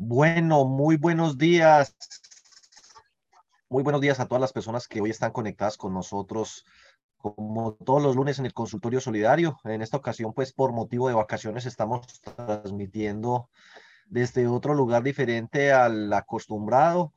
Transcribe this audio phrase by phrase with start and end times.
[0.00, 1.96] Bueno, muy buenos días.
[3.68, 6.64] Muy buenos días a todas las personas que hoy están conectadas con nosotros,
[7.16, 9.58] como todos los lunes en el consultorio solidario.
[9.64, 12.06] En esta ocasión, pues por motivo de vacaciones, estamos
[12.36, 13.50] transmitiendo
[14.06, 17.12] desde otro lugar diferente al acostumbrado,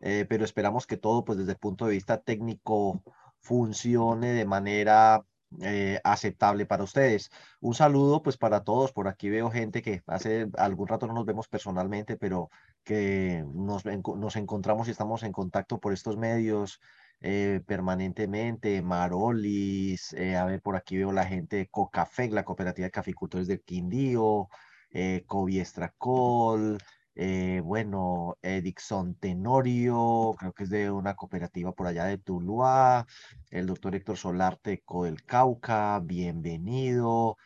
[0.00, 3.00] eh, pero esperamos que todo, pues desde el punto de vista técnico,
[3.38, 5.24] funcione de manera
[5.62, 7.30] eh, aceptable para ustedes.
[7.60, 8.92] Un saludo pues para todos.
[8.92, 12.50] Por aquí veo gente que hace algún rato no nos vemos personalmente, pero
[12.84, 16.80] que nos, nos encontramos y estamos en contacto por estos medios
[17.20, 18.82] eh, permanentemente.
[18.82, 23.46] Marolis, eh, a ver, por aquí veo la gente de Cocafec, la cooperativa de caficultores
[23.46, 24.48] del Quindío,
[24.90, 26.78] eh, Coviestracol,
[27.16, 33.06] eh, bueno, Edixon Tenorio, creo que es de una cooperativa por allá de Tuluá,
[33.50, 37.36] el doctor Héctor Solarteco del Cauca, bienvenido,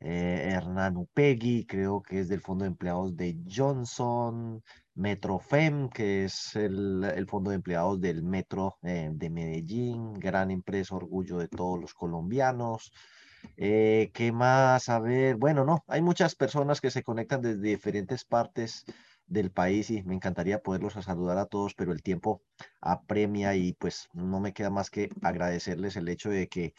[0.00, 4.62] eh, Hernán Upegui, creo que es del Fondo de Empleados de Johnson,
[4.94, 11.38] Metrofem, que es el, Fondo de Empleados del Metro eh, de Medellín, gran empresa, orgullo
[11.38, 12.92] de todos los colombianos.
[13.56, 14.88] Eh, ¿qué más?
[14.88, 18.84] A ver, bueno, no, hay muchas personas que se conectan desde diferentes partes
[19.28, 22.42] del país y me encantaría poderlos saludar a todos, pero el tiempo
[22.80, 26.74] apremia y pues no me queda más que agradecerles el hecho de que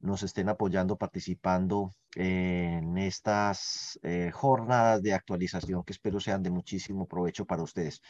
[0.00, 7.06] nos estén apoyando, participando en estas eh, jornadas de actualización que espero sean de muchísimo
[7.06, 8.00] provecho para ustedes.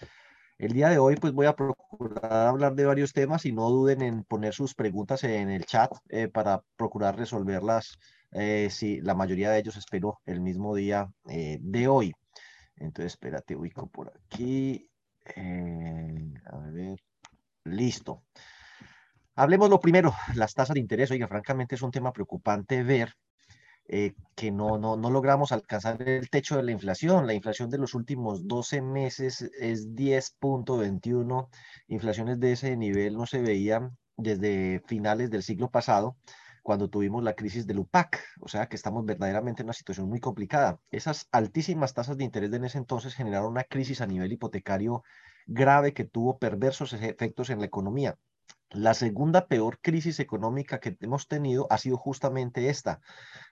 [0.59, 4.03] El día de hoy pues voy a procurar hablar de varios temas y no duden
[4.03, 7.99] en poner sus preguntas en el chat eh, para procurar resolverlas.
[8.33, 12.13] Eh, si la mayoría de ellos espero el mismo día de hoy.
[12.81, 14.91] Entonces, espérate, ubico por aquí.
[15.37, 17.01] Eh, a ver,
[17.65, 18.25] listo.
[19.35, 21.11] Hablemos lo primero, las tasas de interés.
[21.11, 23.15] Oiga, francamente es un tema preocupante ver
[23.87, 27.27] eh, que no, no, no logramos alcanzar el techo de la inflación.
[27.27, 31.49] La inflación de los últimos 12 meses es 10.21.
[31.89, 36.17] Inflaciones de ese nivel no se veían desde finales del siglo pasado
[36.69, 40.21] cuando tuvimos la crisis del UPAC, o sea que estamos verdaderamente en una situación muy
[40.21, 40.79] complicada.
[40.91, 45.03] Esas altísimas tasas de interés de en ese entonces generaron una crisis a nivel hipotecario
[45.47, 48.19] grave que tuvo perversos efectos en la economía.
[48.69, 53.01] La segunda peor crisis económica que hemos tenido ha sido justamente esta,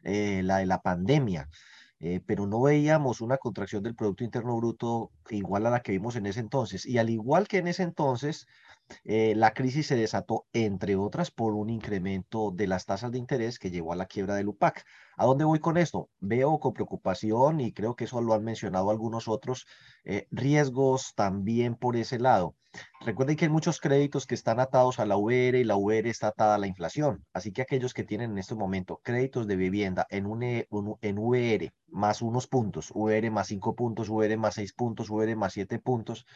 [0.03, 1.49] eh, la de la pandemia.
[1.99, 6.17] Eh, pero no veíamos una contracción del Producto Interno Bruto igual a la que vimos
[6.17, 6.85] en ese entonces.
[6.85, 8.47] Y al igual que en ese entonces,
[9.05, 13.59] eh, la crisis se desató, entre otras, por un incremento de las tasas de interés
[13.59, 14.85] que llevó a la quiebra del UPAC.
[15.17, 16.11] ¿A dónde voy con esto?
[16.21, 19.67] Veo con preocupación, y creo que eso lo han mencionado algunos otros,
[20.05, 22.55] eh, riesgos también por ese lado.
[23.01, 26.29] Recuerden que hay muchos créditos que están atados a la UR y la UR está
[26.29, 27.25] atada a la inflación.
[27.33, 30.69] Así que aquellos que tienen en este momento créditos de vivienda en, un, e,
[31.01, 35.79] en más unos puntos, UR más cinco puntos, UR más seis puntos, UR más siete
[35.79, 36.27] puntos,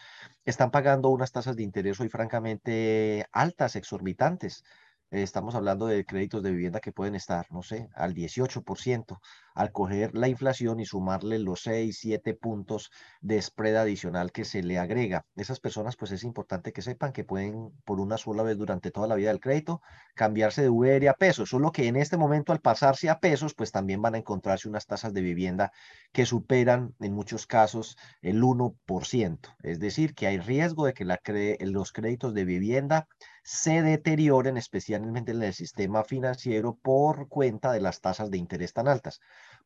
[0.46, 4.64] están pagando unas tasas de interés hoy francamente altas, exorbitantes.
[5.10, 9.20] Estamos hablando de créditos de vivienda que pueden estar, no sé, al 18%,
[9.54, 14.62] al coger la inflación y sumarle los 6, 7 puntos de spread adicional que se
[14.62, 15.26] le agrega.
[15.34, 19.08] Esas personas, pues es importante que sepan que pueden por una sola vez durante toda
[19.08, 19.80] la vida del crédito
[20.14, 23.72] cambiarse de VR a pesos, solo que en este momento al pasarse a pesos, pues
[23.72, 25.72] también van a encontrarse unas tasas de vivienda
[26.12, 29.48] que superan en muchos casos el 1%.
[29.64, 31.18] Es decir, que hay riesgo de que la
[31.60, 33.08] los créditos de vivienda
[33.42, 38.88] se deterioren, especialmente en el sistema financiero, por cuenta de las tasas de interés tan
[38.88, 39.20] altas.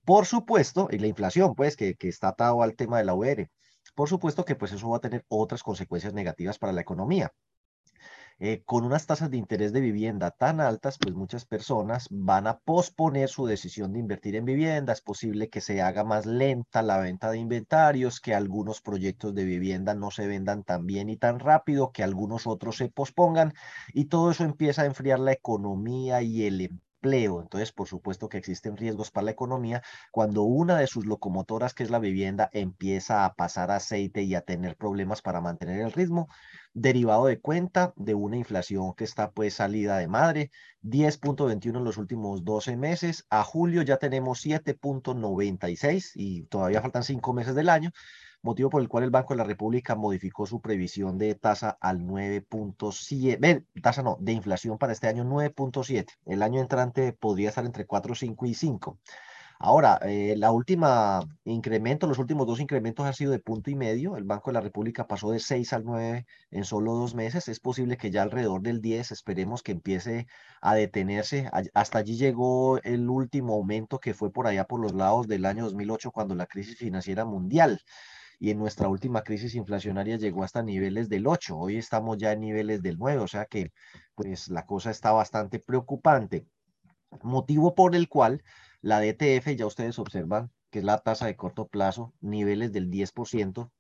[0.05, 3.49] Por supuesto, y la inflación, pues, que, que está atado al tema de la UR,
[3.95, 7.33] por supuesto que pues eso va a tener otras consecuencias negativas para la economía.
[8.39, 12.59] Eh, con unas tasas de interés de vivienda tan altas, pues muchas personas van a
[12.61, 14.93] posponer su decisión de invertir en vivienda.
[14.93, 19.45] Es posible que se haga más lenta la venta de inventarios, que algunos proyectos de
[19.45, 23.53] vivienda no se vendan tan bien y tan rápido, que algunos otros se pospongan
[23.93, 26.94] y todo eso empieza a enfriar la economía y el empleo.
[27.05, 31.83] Entonces, por supuesto que existen riesgos para la economía cuando una de sus locomotoras, que
[31.83, 36.29] es la vivienda, empieza a pasar aceite y a tener problemas para mantener el ritmo.
[36.73, 40.51] Derivado de cuenta de una inflación que está pues salida de madre,
[40.83, 47.33] 10.21 en los últimos 12 meses, a julio ya tenemos 7.96 y todavía faltan 5
[47.35, 47.91] meses del año,
[48.45, 52.01] motivo por el cual el Banco de la República modificó su previsión de tasa al
[52.01, 56.07] 9.7, tasa no, de inflación para este año 9.7.
[56.27, 58.99] El año entrante podría estar entre 4, 5 y 5.
[59.59, 64.17] Ahora, eh, la última incremento, los últimos dos incrementos han sido de punto y medio.
[64.17, 67.49] El Banco de la República pasó de 6 al 9 en solo dos meses.
[67.49, 70.27] Es posible que ya alrededor del 10 esperemos que empiece
[70.61, 71.51] a detenerse.
[71.73, 75.65] Hasta allí llegó el último aumento que fue por allá por los lados del año
[75.65, 77.81] 2008 cuando la crisis financiera mundial.
[78.39, 82.41] Y en nuestra última crisis inflacionaria llegó hasta niveles del 8, hoy estamos ya en
[82.41, 83.73] niveles del 9, o sea que
[84.15, 86.47] pues la cosa está bastante preocupante,
[87.23, 88.43] motivo por el cual
[88.81, 93.71] la DTF, ya ustedes observan que es la tasa de corto plazo, niveles del 10%,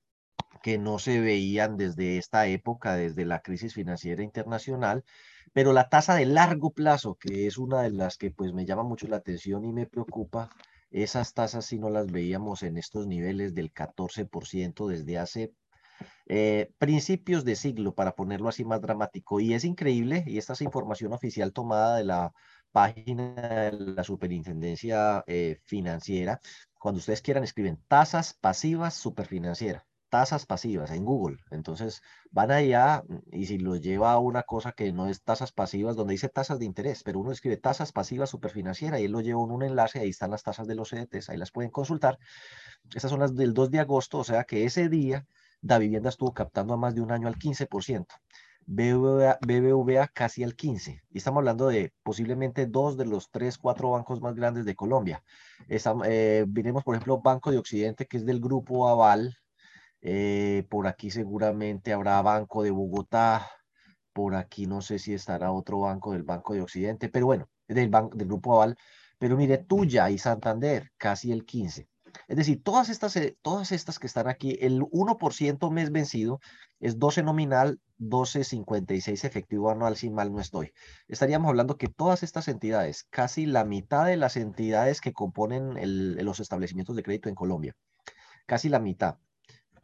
[0.63, 5.05] que no se veían desde esta época, desde la crisis financiera internacional,
[5.53, 8.85] pero la tasa de largo plazo, que es una de las que pues me llama
[8.85, 10.51] mucho la atención y me preocupa,
[10.91, 15.53] esas tasas sí no las veíamos en estos niveles del 14% desde hace
[16.27, 19.41] eh, principios de siglo, para ponerlo así más dramático.
[19.41, 22.33] Y es increíble, y esta es información oficial tomada de la
[22.73, 26.41] página de la Superintendencia eh, Financiera.
[26.79, 31.39] Cuando ustedes quieran, escriben tasas pasivas superfinanciera tasas pasivas en Google.
[31.51, 33.03] Entonces van allá
[33.33, 36.59] y si los lleva a una cosa que no es tasas pasivas, donde dice tasas
[36.59, 40.01] de interés, pero uno escribe tasas pasivas superfinanciera y él lo lleva en un enlace,
[40.01, 42.19] ahí están las tasas de los CDTs, ahí las pueden consultar.
[42.95, 45.27] Estas son las del 2 de agosto, o sea que ese día
[45.63, 48.07] la vivienda estuvo captando a más de un año al 15%.
[48.67, 51.03] BBVA, BBVA casi al 15%.
[51.11, 55.23] Y estamos hablando de posiblemente dos de los tres, cuatro bancos más grandes de Colombia.
[55.69, 56.47] Estamos, eh,
[56.85, 59.37] por ejemplo, Banco de Occidente, que es del grupo Aval,
[60.07, 63.49] eh, por aquí seguramente habrá Banco de Bogotá.
[64.13, 67.89] Por aquí no sé si estará otro banco del Banco de Occidente, pero bueno, del,
[67.89, 68.77] banco, del Grupo Aval.
[69.19, 71.89] Pero mire, Tuya y Santander, casi el 15.
[72.29, 76.39] Es decir, todas estas, eh, todas estas que están aquí, el 1% mes vencido
[76.81, 80.73] es 12 nominal, 12.56 efectivo anual, si mal no estoy.
[81.09, 85.75] Estaríamos hablando que todas estas entidades, casi la mitad de las entidades que componen
[86.25, 87.75] los establecimientos de crédito en Colombia,
[88.47, 89.17] casi la mitad,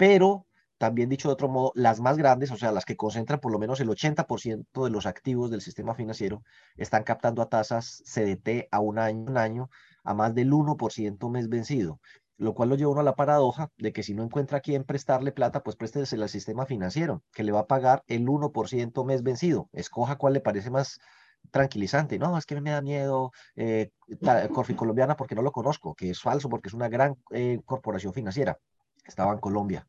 [0.01, 0.47] pero
[0.79, 3.59] también dicho de otro modo, las más grandes, o sea, las que concentran por lo
[3.59, 6.43] menos el 80% de los activos del sistema financiero,
[6.79, 9.69] están captando a tasas CDT a un año, un año
[10.03, 12.01] a más del 1% mes vencido,
[12.39, 14.85] lo cual lo lleva uno a la paradoja de que si no encuentra a quién
[14.85, 19.23] prestarle plata, pues préstese al sistema financiero, que le va a pagar el 1% mes
[19.23, 19.69] vencido.
[19.75, 20.99] Escoja cuál le parece más
[21.51, 22.19] tranquilizante.
[22.19, 23.91] No, es que me da miedo eh,
[24.77, 28.59] Colombiana porque no lo conozco, que es falso porque es una gran eh, corporación financiera
[29.07, 29.87] estaba en Colombia.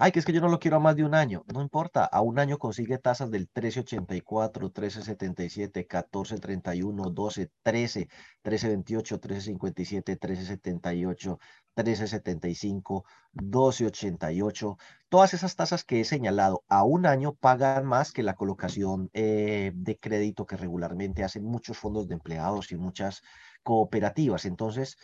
[0.00, 1.44] Ay, que es que yo no lo quiero a más de un año.
[1.52, 8.08] No importa, a un año consigue tasas del 13.84, 13.77, 14.31, 12, 13,
[8.44, 11.38] 13.28, 13.57, 13.78,
[11.74, 13.02] 13.75,
[13.34, 14.76] 12.88.
[15.08, 19.72] Todas esas tasas que he señalado a un año pagan más que la colocación eh,
[19.74, 23.22] de crédito que regularmente hacen muchos fondos de empleados y muchas
[23.64, 24.44] cooperativas.
[24.44, 24.96] Entonces,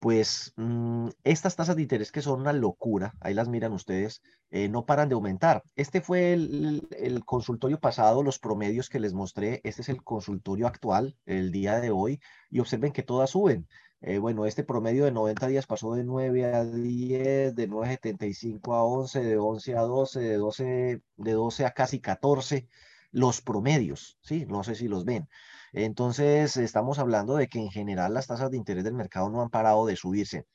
[0.00, 4.68] pues mm, estas tasas de interés que son una locura, ahí las miran ustedes, eh,
[4.68, 5.62] no paran de aumentar.
[5.76, 11.16] Este fue el, consultorio pasado, los promedios que les mostré, este es el consultorio actual,
[11.26, 13.68] el día de hoy, y observen que todas suben.
[14.00, 18.82] Eh, bueno, este promedio de 90 días pasó de 9 a 10, de 9.75 a
[18.82, 22.66] 11, de 11 a 12, de 12, de 12 a casi 14,
[23.12, 24.46] los promedios, ¿sí?
[24.46, 25.28] No sé si los ven.
[25.72, 29.50] Entonces, estamos hablando de que en general las tasas de interés del mercado no han
[29.50, 30.46] parado de subirse.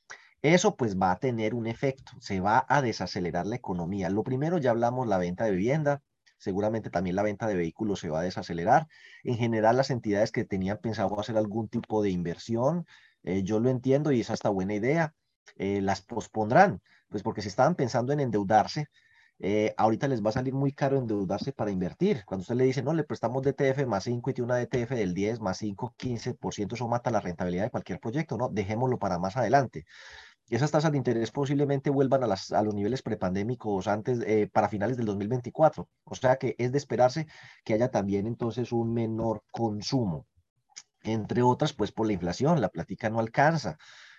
[0.42, 4.10] Eso pues va a tener un efecto, se va a desacelerar la economía.
[4.10, 6.02] Lo primero, ya hablamos, la venta de vivienda,
[6.38, 8.88] seguramente también la venta de vehículos se va a desacelerar.
[9.24, 12.86] En general, las entidades que tenían pensado hacer algún tipo de inversión,
[13.24, 15.14] eh, yo lo entiendo y es hasta buena idea,
[15.58, 18.88] eh, las pospondrán, pues porque si estaban pensando en endeudarse,
[19.40, 22.24] eh, ahorita les va a salir muy caro endeudarse para invertir.
[22.26, 25.14] Cuando usted le dice, no, le prestamos DTF más 5 y tiene una DTF del
[25.14, 28.50] 10 más 5, 15%, eso mata la rentabilidad de cualquier proyecto, ¿no?
[28.50, 29.86] Dejémoslo para más adelante.
[30.50, 34.70] Esas tasas de interés posiblemente vuelvan a, las, a los niveles prepandémicos antes, eh, para
[34.70, 35.90] finales del 2024.
[36.04, 37.28] O sea que es de esperarse
[37.64, 40.28] que haya también entonces un menor consumo.
[41.02, 43.78] Entre otras, pues por la inflación, la plática no alcanza.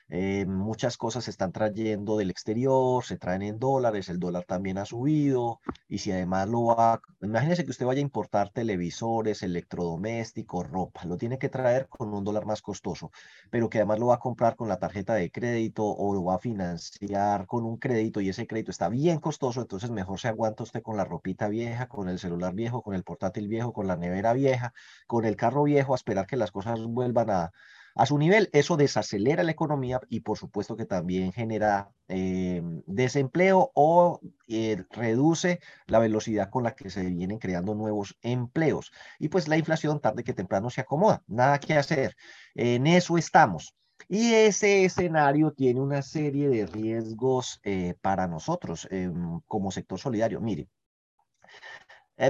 [0.08, 4.78] Eh, muchas cosas se están trayendo del exterior, se traen en dólares, el dólar también
[4.78, 10.70] ha subido, y si además lo va, imagínese que usted vaya a importar televisores, electrodomésticos,
[10.70, 13.10] ropa, lo tiene que traer con un dólar más costoso,
[13.50, 16.36] pero que además lo va a comprar con la tarjeta de crédito o lo va
[16.36, 20.62] a financiar con un crédito y ese crédito está bien costoso, entonces mejor se aguanta
[20.62, 23.96] usted con la ropita vieja, con el celular viejo, con el portátil viejo, con la
[23.96, 24.72] nevera vieja,
[25.08, 27.52] con el carro viejo, a esperar que las cosas vuelvan a
[27.96, 28.50] a su nivel.
[28.52, 35.60] Eso desacelera la economía y por supuesto que también genera eh, desempleo o eh, reduce
[35.86, 38.92] la velocidad con la que se vienen creando nuevos empleos.
[39.18, 41.22] Y pues la inflación tarde que temprano se acomoda.
[41.26, 42.16] Nada que hacer.
[42.54, 43.74] En eso estamos.
[44.08, 50.40] Y ese escenario tiene una serie de riesgos eh, para nosotros em, como sector solidario.
[50.40, 50.68] Mire,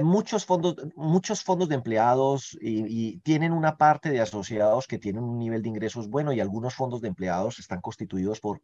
[0.03, 5.39] muchos fondos, muchos fondos de empleados y, tienen una parte de asociados que tienen un
[5.39, 8.61] nivel de ingresos bueno y algunos fondos de empleados están constituidos por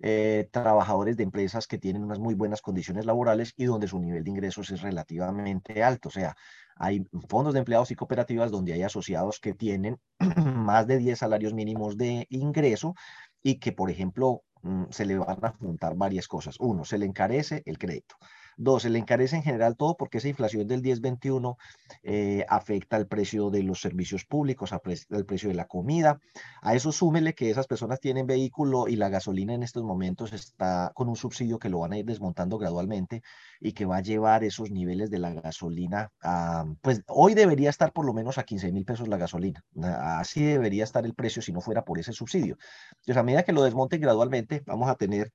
[0.00, 4.24] eh, trabajadores de empresas que tienen unas muy buenas condiciones laborales y donde su nivel
[4.24, 6.08] de ingresos es relativamente alto.
[6.10, 6.36] O sea,
[6.76, 9.98] hay fondos de empleados y cooperativas donde hay asociados que tienen
[10.36, 12.94] más de 10 salarios mínimos de ingreso
[13.42, 16.56] y que, por ejemplo, mm, se le van a juntar varias cosas.
[16.60, 18.16] Uno, se le encarece el crédito.
[18.56, 21.56] Dos, se le encarece en general todo porque esa inflación del 10-21
[22.02, 24.70] eh, afecta el precio de los servicios públicos,
[25.10, 26.20] el precio de la comida.
[26.62, 30.90] A eso súmele que esas personas tienen vehículo y la gasolina en estos momentos está
[30.94, 33.22] con un subsidio que lo van a ir desmontando gradualmente
[33.60, 37.92] y que va a llevar esos niveles de la gasolina a, pues hoy debería estar
[37.92, 39.62] por lo menos a 15 mil pesos la gasolina.
[39.82, 42.56] Así debería estar el precio si no fuera por ese subsidio.
[42.92, 45.32] Entonces, a medida que lo desmonten gradualmente, vamos a tener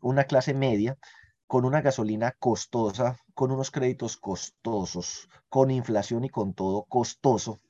[0.00, 0.98] una clase media
[1.46, 7.60] con una gasolina costosa, con unos créditos costosos, con inflación y con todo costoso.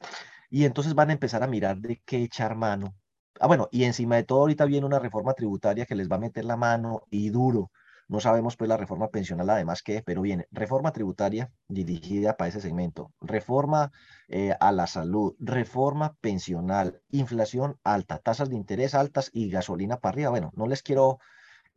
[0.50, 2.94] Y entonces van a empezar a mirar de qué echar mano.
[3.40, 6.20] Ah, bueno, y encima de todo ahorita viene una reforma tributaria que les va a
[6.20, 7.70] meter la mano y duro.
[8.06, 12.60] No sabemos pues la reforma pensional además qué, pero viene reforma tributaria dirigida para ese
[12.60, 13.92] segmento, reforma
[14.28, 20.14] eh, a la salud, reforma pensional, inflación alta, tasas de interés altas y gasolina para
[20.14, 20.30] arriba.
[20.30, 21.18] Bueno, no les quiero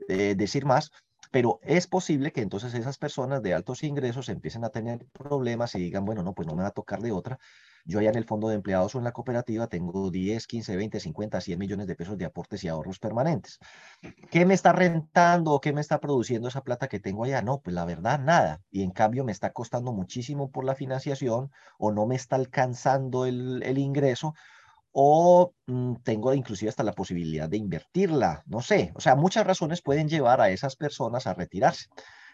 [0.10, 0.92] eh, decir más,
[1.32, 5.80] pero es posible que entonces esas personas de altos ingresos empiecen a tener problemas y
[5.80, 7.40] digan, bueno, no, pues no me va a tocar de otra.
[7.86, 11.00] Yo allá en el fondo de empleados o en la cooperativa tengo 10, 15, 20,
[11.00, 13.60] 50, 100 millones de pesos de aportes y ahorros permanentes.
[14.30, 17.42] ¿Qué me está rentando o qué me está produciendo esa plata que tengo allá?
[17.42, 18.62] No, pues la verdad, nada.
[18.72, 23.26] Y en cambio me está costando muchísimo por la financiación o no me está alcanzando
[23.26, 24.34] el, el ingreso
[25.00, 29.84] o mm, tengo inclusive hasta la posibilidad de invertirla, no sé, o sea, muchas razones
[29.84, 31.86] pueden llevar a esas personas a retirarse.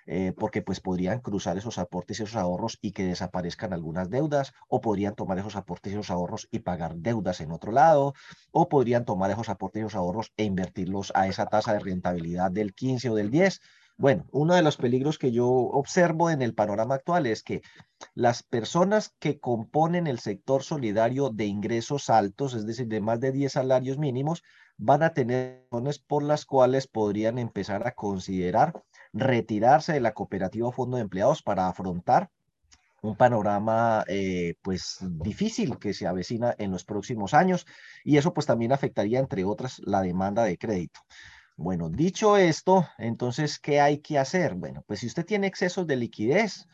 [0.05, 4.53] Eh, porque pues podrían cruzar esos aportes y esos ahorros y que desaparezcan algunas deudas,
[4.67, 8.13] o podrían tomar esos aportes y esos ahorros y pagar deudas en otro lado,
[8.51, 12.51] o podrían tomar esos aportes y esos ahorros e invertirlos a esa tasa de rentabilidad
[12.51, 13.61] del 15 o del 10,
[13.97, 17.61] bueno, uno de los peligros que yo observo en el panorama actual es que
[18.15, 23.31] las personas que componen el sector solidario de ingresos altos, es decir, de más de
[23.31, 24.43] 10 salarios mínimos,
[24.77, 28.73] van a tener razones por las cuales podrían empezar a considerar
[29.13, 32.29] retirarse de la cooperativa fondo de empleados para afrontar
[33.03, 37.65] un panorama eh, pues difícil que se avecina en los próximos años
[38.03, 41.01] y eso pues también afectaría entre otras la demanda de crédito.
[41.55, 44.55] Bueno, dicho esto, entonces, ¿qué hay que hacer?
[44.55, 46.65] Bueno, pues si usted tiene excesos de liquidez,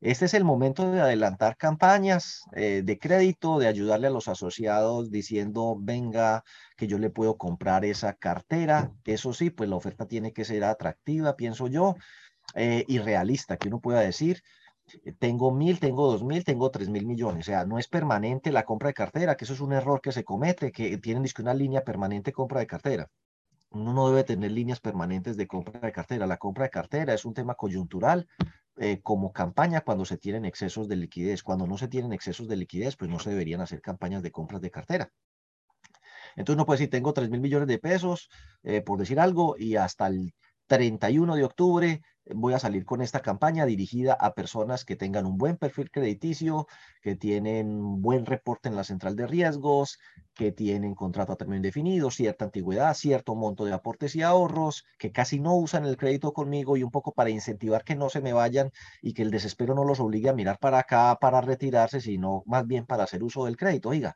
[0.00, 5.10] este es el momento de adelantar campañas eh, de crédito, de ayudarle a los asociados
[5.10, 6.44] diciendo, venga,
[6.76, 8.92] que yo le puedo comprar esa cartera.
[9.04, 11.96] Eso sí, pues la oferta tiene que ser atractiva, pienso yo,
[12.54, 14.42] eh, y realista, que uno pueda decir,
[15.18, 17.46] tengo mil, tengo dos mil, tengo tres mil millones.
[17.48, 20.12] O sea, no es permanente la compra de cartera, que eso es un error que
[20.12, 23.10] se comete, que tienen una línea permanente compra de cartera
[23.70, 26.26] uno no debe tener líneas permanentes de compra de cartera.
[26.26, 28.26] La compra de cartera es un tema coyuntural
[28.76, 31.42] eh, como campaña cuando se tienen excesos de liquidez.
[31.42, 34.60] Cuando no se tienen excesos de liquidez, pues no se deberían hacer campañas de compras
[34.62, 35.12] de cartera.
[36.36, 38.28] Entonces no puede decir, tengo 3 mil millones de pesos,
[38.62, 40.34] eh, por decir algo, y hasta el
[40.68, 42.02] 31 de octubre
[42.34, 46.66] voy a salir con esta campaña dirigida a personas que tengan un buen perfil crediticio,
[47.02, 49.98] que tienen buen reporte en la central de riesgos,
[50.34, 55.10] que tienen contrato a término indefinido, cierta antigüedad, cierto monto de aportes y ahorros, que
[55.12, 58.32] casi no usan el crédito conmigo y un poco para incentivar que no se me
[58.32, 58.70] vayan
[59.02, 62.66] y que el desespero no los obligue a mirar para acá para retirarse, sino más
[62.66, 63.88] bien para hacer uso del crédito.
[63.88, 64.14] Oiga,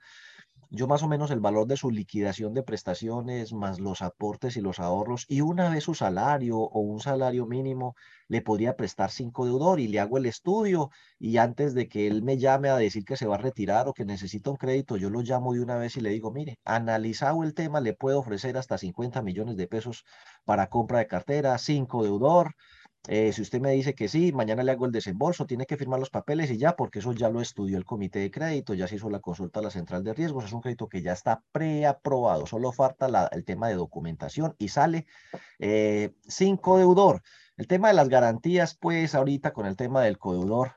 [0.74, 4.62] yo más o menos el valor de su liquidación de prestaciones, más los aportes y
[4.62, 7.94] los ahorros, y una vez su salario o un salario mínimo,
[8.26, 12.22] le podría prestar cinco deudor y le hago el estudio y antes de que él
[12.22, 15.10] me llame a decir que se va a retirar o que necesita un crédito, yo
[15.10, 18.56] lo llamo de una vez y le digo, mire, analizado el tema, le puedo ofrecer
[18.56, 20.04] hasta 50 millones de pesos
[20.46, 22.54] para compra de cartera, cinco deudor,
[23.08, 25.98] eh, si usted me dice que sí, mañana le hago el desembolso, tiene que firmar
[25.98, 28.96] los papeles y ya, porque eso ya lo estudió el comité de crédito, ya se
[28.96, 32.46] hizo la consulta a la central de riesgos, es un crédito que ya está preaprobado,
[32.46, 35.06] solo falta el tema de documentación y sale
[35.58, 37.22] eh, sin codeudor.
[37.56, 40.76] El tema de las garantías, pues ahorita con el tema del codeudor,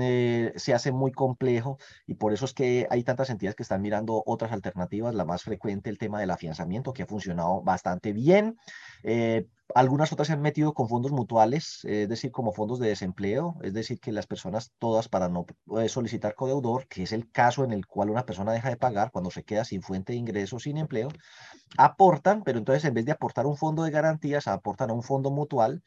[0.00, 3.82] eh, se hace muy complejo y por eso es que hay tantas entidades que están
[3.82, 5.14] mirando otras alternativas.
[5.14, 8.56] La más frecuente, el tema del afianzamiento, que ha funcionado bastante bien.
[9.02, 13.56] Eh, algunas otras se han metido con fondos mutuales, es decir, como fondos de desempleo,
[13.62, 15.46] es decir, que las personas todas para no
[15.88, 19.30] solicitar codeudor, que es el caso en el cual una persona deja de pagar cuando
[19.30, 21.08] se queda sin fuente de ingresos, sin empleo,
[21.78, 25.30] aportan, pero entonces en vez de aportar un fondo de garantías, aportan a un fondo
[25.30, 25.82] mutual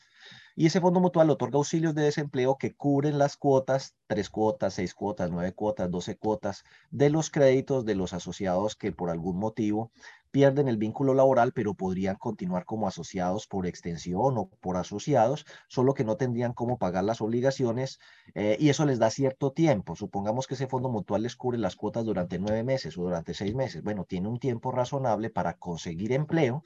[0.59, 4.95] y ese fondo mutual otorga auxilios de desempleo que cubren las cuotas, tres cuotas, seis
[4.95, 9.91] cuotas, nueve cuotas, doce cuotas de los créditos de los asociados que por algún motivo
[10.31, 15.93] pierden el vínculo laboral, pero podrían continuar como asociados por extensión o por asociados, solo
[15.93, 17.99] que no tendrían cómo pagar las obligaciones
[18.33, 19.95] eh, y eso les da cierto tiempo.
[19.95, 23.53] Supongamos que ese fondo mutual les cubre las cuotas durante nueve meses o durante seis
[23.53, 23.83] meses.
[23.83, 26.63] Bueno, tiene un tiempo razonable para conseguir empleo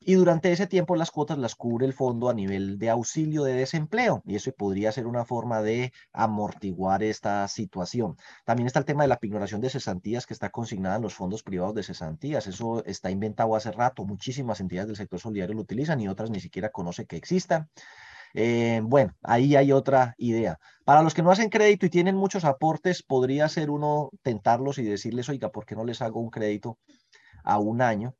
[0.00, 3.54] y durante ese tiempo las cuotas las cubre el fondo a nivel de auxilio de
[3.54, 8.16] desempleo y eso podría ser una forma de amortiguar esta situación.
[8.44, 11.42] También está el tema de la pignoración de cesantías que está consignada en los fondos
[11.42, 12.46] privados de cesantías.
[12.46, 16.40] Eso está inventado hace rato, muchísimas entidades del sector solidario lo utilizan y otras ni
[16.40, 17.68] siquiera conoce que existan.
[18.34, 20.58] Eh, bueno, ahí hay otra idea.
[20.84, 24.82] Para los que no hacen crédito y tienen muchos aportes, podría ser uno tentarlos y
[24.82, 26.78] decirles, oiga, ¿por qué no les hago un crédito
[27.44, 28.14] a un año?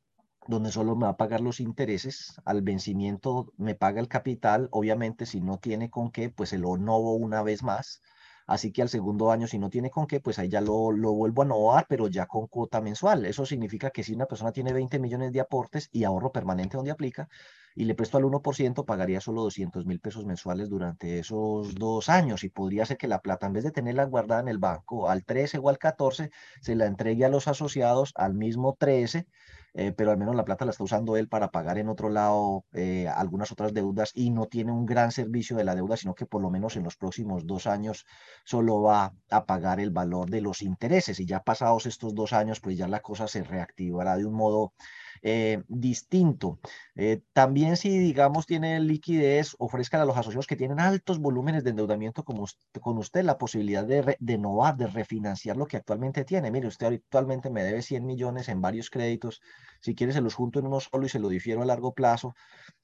[0.49, 5.27] Donde solo me va a pagar los intereses, al vencimiento me paga el capital, obviamente
[5.27, 8.03] si no tiene con qué, pues se lo novo una vez más,
[8.47, 11.13] así que al segundo año si no tiene con qué, pues ahí ya lo, lo
[11.13, 13.25] vuelvo a novar, pero ya con cuota mensual.
[13.25, 16.93] Eso significa que si una persona tiene 20 millones de aportes y ahorro permanente donde
[16.93, 17.29] aplica,
[17.75, 22.45] y le presto al 1%, pagaría solo 200 mil pesos mensuales durante esos dos años
[22.45, 25.25] y podría ser que la plata, en vez de tenerla guardada en el banco al
[25.25, 29.27] 13 o al 14, se la entregue a los asociados al mismo 13
[29.75, 32.65] eh, pero al menos la plata la está usando él para pagar en otro lado
[32.73, 36.27] eh, algunas otras deudas y no tiene un gran servicio de la deuda, sino que
[36.27, 38.07] por lo menos en los próximos dos años
[38.45, 41.19] solo va a pagar el valor de los intereses.
[41.19, 44.73] Y ya pasados estos dos años, pues ya la cosa se reactivará de un modo
[45.25, 46.61] eh, distinto.
[46.95, 51.71] Eh, también si, digamos, tiene liquidez, ofrezcan a los asociados que tienen altos volúmenes de
[51.71, 52.47] endeudamiento como
[52.81, 56.51] con usted la posibilidad de, de renovar, de refinanciar lo que actualmente tiene.
[56.51, 59.41] Mire, usted actualmente me debe 100 millones en varios créditos.
[59.85, 62.35] Si quiere, se los junto en uno solo y se lo difiero a largo plazo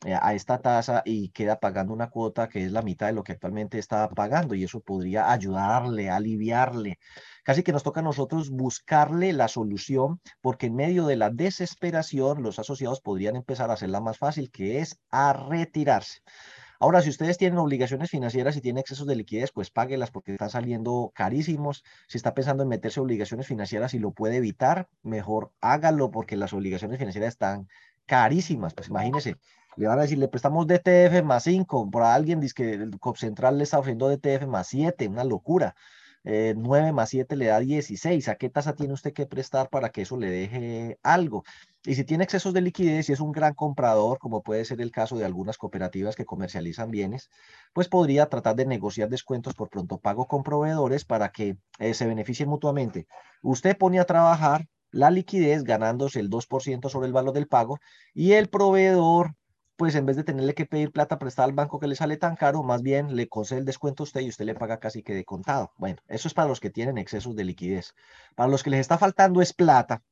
[0.05, 3.25] eh, a esta tasa y queda pagando una cuota que es la mitad de lo
[3.25, 6.99] que actualmente está pagando y eso podría ayudarle, aliviarle
[7.43, 12.43] Casi que nos toca a nosotros buscarle la solución, porque en medio de la desesperación
[12.43, 16.21] los asociados podrían empezar a hacerla más fácil, que es a retirarse.
[16.83, 20.49] Ahora, si ustedes tienen obligaciones financieras y tienen excesos de liquidez, pues páguelas porque están
[20.49, 21.85] saliendo carísimos.
[22.09, 26.55] Si está pensando en meterse obligaciones financieras y lo puede evitar, mejor hágalo porque las
[26.55, 27.69] obligaciones financieras están
[28.07, 28.73] carísimas.
[28.73, 29.37] Pues imagínense,
[29.77, 33.19] le van a decir, le prestamos DTF más 5, por alguien dice que el COP
[33.19, 35.77] Central le está ofreciendo DTF más 7, una locura.
[36.25, 38.29] 9 eh, más 7 le da 16.
[38.29, 41.45] ¿A qué tasa tiene usted que prestar para que eso le deje algo?
[41.85, 44.91] Y si tiene excesos de liquidez y es un gran comprador, como puede ser el
[44.91, 47.31] caso de algunas cooperativas que comercializan bienes,
[47.73, 52.07] pues podría tratar de negociar descuentos por pronto pago con proveedores para que eh, se
[52.07, 53.07] beneficien mutuamente.
[53.43, 57.79] Usted pone a trabajar la liquidez ganándose el 2% sobre el valor del pago
[58.13, 59.35] y el proveedor
[59.81, 62.37] pues en vez de tenerle que pedir plata prestada al banco que le sale tan
[62.37, 65.15] caro, más bien le concede el descuento a usted y usted le paga casi que
[65.15, 65.73] de contado.
[65.79, 67.95] Bueno, eso es para los que tienen excesos de liquidez.
[68.35, 70.03] Para los que les está faltando es plata,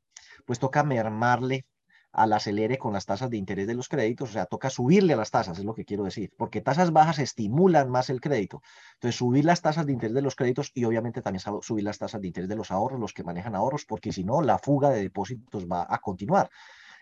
[0.47, 1.67] pues toca mermarle
[2.13, 5.19] al acelere con las tasas de interés de los créditos, o sea, toca subirle a
[5.19, 8.63] las tasas, es lo que quiero decir, porque tasas bajas estimulan más el crédito.
[8.95, 12.23] Entonces, subir las tasas de interés de los créditos y obviamente también subir las tasas
[12.23, 15.03] de interés de los ahorros, los que manejan ahorros, porque si no, la fuga de
[15.03, 16.49] depósitos va a continuar.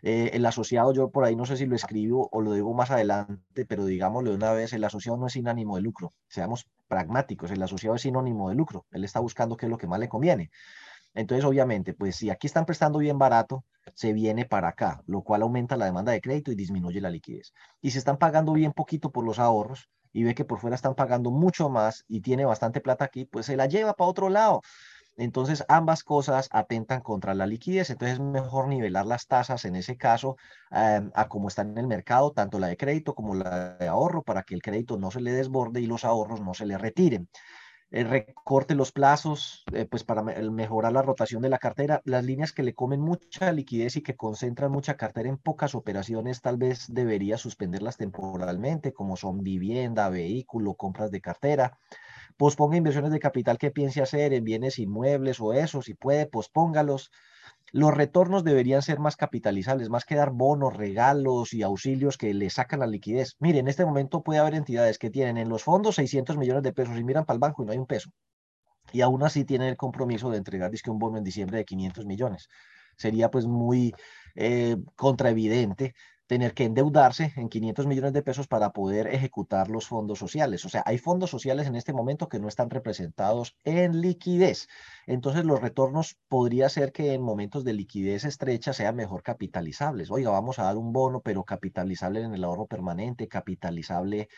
[0.02, 2.90] Eh, el asociado, yo por ahí no sé si lo escribo o lo digo más
[2.90, 6.12] adelante, pero digámoslo una vez, el asociado no es sin ánimo de lucro.
[6.28, 8.86] Seamos pragmáticos, el asociado es sinónimo de lucro.
[8.90, 10.50] Él está buscando qué es lo que más le conviene.
[11.14, 15.42] Entonces, obviamente, pues si aquí están prestando bien barato, se viene para acá, lo cual
[15.42, 17.54] aumenta la demanda de crédito y disminuye la liquidez.
[17.80, 20.94] Y si están pagando bien poquito por los ahorros y ve que por fuera están
[20.94, 24.60] pagando mucho más y tiene bastante plata aquí, pues se la lleva para otro lado.
[25.16, 27.90] Entonces, ambas cosas atentan contra la liquidez.
[27.90, 30.36] Entonces, es mejor nivelar las tasas en ese caso
[30.70, 34.22] em, a como están en el mercado, tanto la de crédito como la de ahorro,
[34.22, 37.28] para que el crédito no se le desborde y los ahorros no se le retiren.
[37.90, 42.52] El recorte los plazos, eh, pues para mejorar la rotación de la cartera, las líneas
[42.52, 46.86] que le comen mucha liquidez y que concentran mucha cartera en pocas operaciones, tal vez
[46.88, 51.78] debería suspenderlas temporalmente, como son vivienda, vehículo, compras de cartera
[52.36, 57.10] posponga inversiones de capital que piense hacer en bienes inmuebles o eso, si puede, pospóngalos.
[57.72, 62.50] Los retornos deberían ser más capitalizables, más que dar bonos, regalos y auxilios que le
[62.50, 63.36] sacan la liquidez.
[63.38, 66.72] Mire, en este momento puede haber entidades que tienen en los fondos 600 millones de
[66.72, 68.10] pesos y miran para el banco y no hay un peso.
[68.92, 72.06] Y aún así tienen el compromiso de entregar disque un bono en diciembre de 500
[72.06, 72.48] millones.
[72.96, 73.94] Sería pues muy
[74.34, 75.94] eh, contraevidente
[76.26, 80.64] tener que endeudarse en 500 millones de pesos para poder ejecutar los fondos sociales.
[80.64, 84.68] O sea, hay fondos sociales en este momento que no están representados en liquidez.
[85.06, 90.10] Entonces, los retornos podría ser que en momentos de liquidez estrecha sean mejor capitalizables.
[90.10, 94.28] Oiga, vamos a dar un bono, pero capitalizable en el ahorro permanente, capitalizable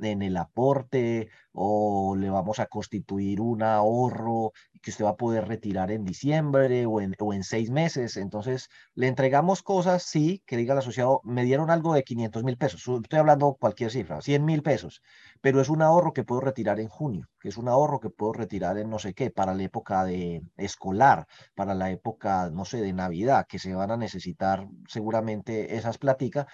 [0.00, 5.48] en el aporte o le vamos a constituir un ahorro que usted va a poder
[5.48, 8.16] retirar en diciembre o en, o en seis meses.
[8.16, 12.56] Entonces, le entregamos cosas, sí, que diga el asociado, me dieron algo de 500 mil
[12.56, 12.86] pesos.
[12.86, 15.02] Estoy hablando cualquier cifra, 100 mil pesos,
[15.40, 18.32] pero es un ahorro que puedo retirar en junio, que es un ahorro que puedo
[18.32, 22.80] retirar en no sé qué, para la época de escolar, para la época, no sé,
[22.80, 26.46] de Navidad, que se van a necesitar seguramente esas pláticas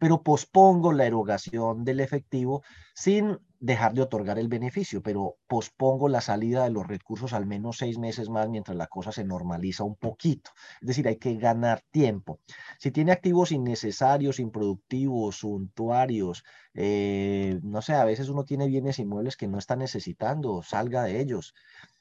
[0.00, 2.62] pero pospongo la erogación del efectivo
[2.94, 7.76] sin dejar de otorgar el beneficio, pero pospongo la salida de los recursos al menos
[7.76, 10.52] seis meses más mientras la cosa se normaliza un poquito.
[10.80, 12.40] Es decir, hay que ganar tiempo.
[12.78, 19.36] Si tiene activos innecesarios, improductivos, suntuarios, eh, no sé, a veces uno tiene bienes inmuebles
[19.36, 21.54] que no está necesitando, salga de ellos.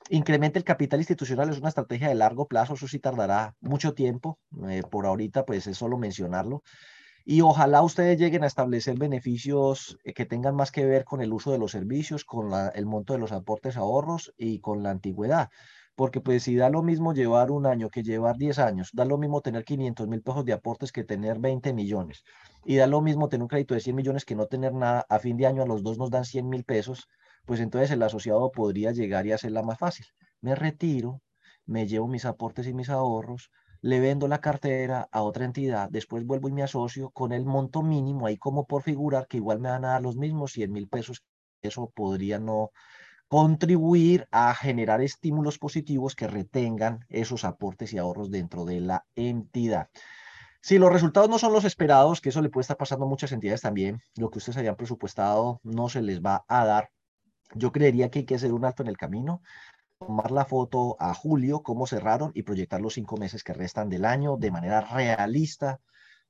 [0.10, 4.40] Incremente el capital institucional es una estrategia de largo plazo, eso sí tardará mucho tiempo.
[4.70, 6.64] Eh, por ahorita, pues es solo mencionarlo
[7.32, 11.32] y ojalá ustedes lleguen a establecer beneficios eh, que tengan más que ver con el
[11.32, 15.50] uso de los servicios, con el monto de los aportes ahorros y con la antigüedad.
[15.96, 19.20] Porque pues si da lo mismo llevar un año que llevar 10 años, da lo
[19.20, 22.24] mismo tener 500 mil pesos de aportes que tener 20 millones.
[22.66, 25.06] Y da lo mismo tener un crédito de 100 millones que no tener nada.
[25.08, 27.08] A fin de año a los dos nos dan 100 mil pesos,
[27.46, 30.08] pues entonces el asociado podría llegar y hacerla más fácil.
[30.42, 31.22] Me retiro,
[31.68, 36.26] me llevo mis aportes y mis ahorros, le vendo la cartera a otra entidad, después
[36.26, 39.70] vuelvo y me asocio con el monto mínimo, ahí como por figurar que igual me
[39.70, 41.24] van a dar los mismos 100 mil pesos,
[41.62, 42.72] eso podría no
[43.28, 49.90] contribuir a generar estímulos positivos que retengan esos aportes y ahorros dentro de la entidad.
[50.62, 53.32] Si los resultados no son los esperados, que eso le puede estar pasando a muchas
[53.32, 56.90] entidades también, lo que ustedes habían presupuestado no se les va a dar,
[57.54, 59.42] yo creería que hay que hacer un alto en el camino,
[60.00, 64.06] tomar la foto a julio, cómo cerraron y proyectar los cinco meses que restan del
[64.06, 65.82] año de manera realista,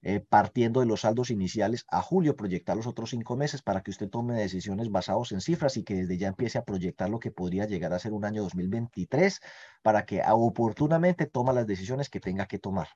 [0.02, 3.92] eh, partiendo de los saldos iniciales a julio, proyectar los otros cinco meses para que
[3.92, 7.32] usted tome decisiones basadas en cifras y que desde ya empiece a proyectar lo que
[7.32, 9.40] podría llegar a ser un año 2023
[9.84, 12.88] para que oportunamente toma las decisiones que tenga que tomar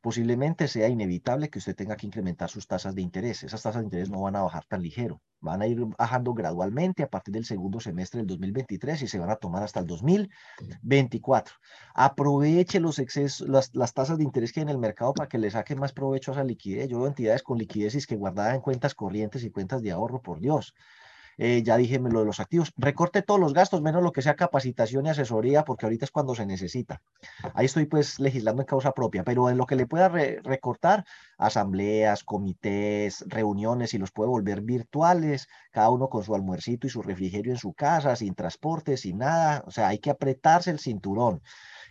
[0.00, 3.42] posiblemente sea inevitable que usted tenga que incrementar sus tasas de interés.
[3.42, 7.02] Esas tasas de interés no van a bajar tan ligero, van a ir bajando gradualmente
[7.02, 11.54] a partir del segundo semestre del 2023 y se van a tomar hasta el 2024.
[11.94, 15.38] Aproveche los excesos, las, las tasas de interés que hay en el mercado para que
[15.38, 16.88] le saque más provecho a esa liquidez.
[16.88, 20.40] Yo veo entidades con liquidez que guardadas en cuentas corrientes y cuentas de ahorro, por
[20.40, 20.74] Dios.
[21.38, 24.36] Eh, ya dije lo de los activos, recorte todos los gastos, menos lo que sea
[24.36, 27.02] capacitación y asesoría, porque ahorita es cuando se necesita.
[27.54, 31.04] Ahí estoy pues legislando en causa propia, pero en lo que le pueda recortar,
[31.38, 37.02] asambleas, comités, reuniones, y los puede volver virtuales, cada uno con su almuercito y su
[37.02, 41.42] refrigerio en su casa, sin transporte, sin nada, o sea, hay que apretarse el cinturón.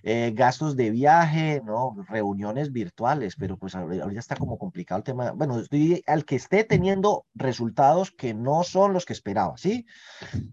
[0.05, 1.95] Eh, gastos de viaje, ¿no?
[2.09, 5.31] Reuniones virtuales, pero pues ahorita está como complicado el tema.
[5.31, 9.85] Bueno, estoy al que esté teniendo resultados que no son los que esperaba, ¿sí?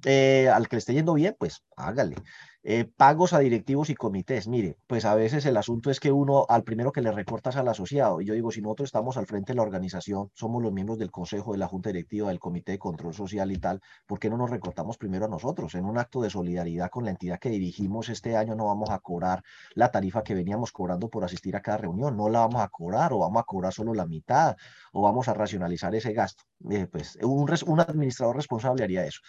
[0.04, 2.14] Eh, al que le esté yendo bien, pues hágale.
[2.62, 4.46] Eh, pagos a directivos y comités.
[4.46, 7.68] Mire, pues a veces el asunto es que uno, al primero que le recortas al
[7.68, 10.98] asociado, y yo digo, si nosotros estamos al frente de la organización, somos los miembros
[10.98, 14.28] del consejo, de la junta directiva, del comité de control social y tal, ¿por qué
[14.28, 15.74] no nos recortamos primero a nosotros?
[15.74, 18.98] En un acto de solidaridad con la entidad que dirigimos este año no vamos a
[18.98, 19.42] cobrar
[19.74, 23.14] la tarifa que veníamos cobrando por asistir a cada reunión, no la vamos a cobrar
[23.14, 24.56] o vamos a cobrar solo la mitad
[24.92, 26.44] o vamos a racionalizar ese gasto.
[26.68, 29.20] Eh, pues un, administrador responsable haría eso.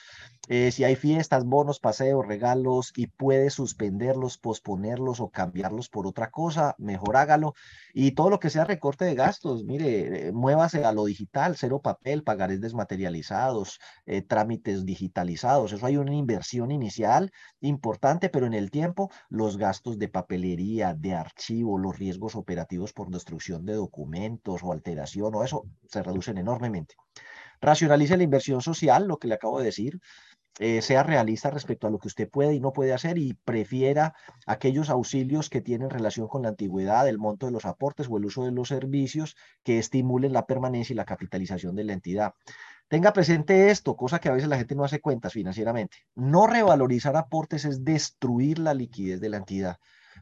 [0.50, 6.32] Eh, si hay fiestas, bonos, paseos, regalos y puede suspenderlos, posponerlos o cambiarlos por otra
[6.32, 7.54] cosa, mejor hágalo.
[7.94, 11.84] Y todo lo que sea recorte de gastos, mire, eh, muévase a lo digital, cero
[11.84, 15.72] papel, pagarés desmaterializados, eh, trámites digitalizados.
[15.72, 21.14] Eso hay una inversión inicial importante, pero en el tiempo los gastos de papelería, de
[21.14, 26.96] archivo, los riesgos operativos por destrucción de documentos o alteración o eso se reducen enormemente.
[27.62, 30.00] Racionalice la inversión social, lo que le acabo de decir.
[30.60, 34.14] Eh, sea realista respecto a lo que usted puede y no puede hacer y prefiera
[34.46, 38.26] aquellos auxilios que tienen relación con la antigüedad, el monto de los aportes o el
[38.26, 42.34] uso de los servicios que estimulen la permanencia y la capitalización de la entidad.
[42.90, 45.98] Tenga presente esto, cosa que a veces la gente no hace cuentas financieramente.
[46.16, 49.78] No revalorizar aportes es destruir la liquidez de la entidad.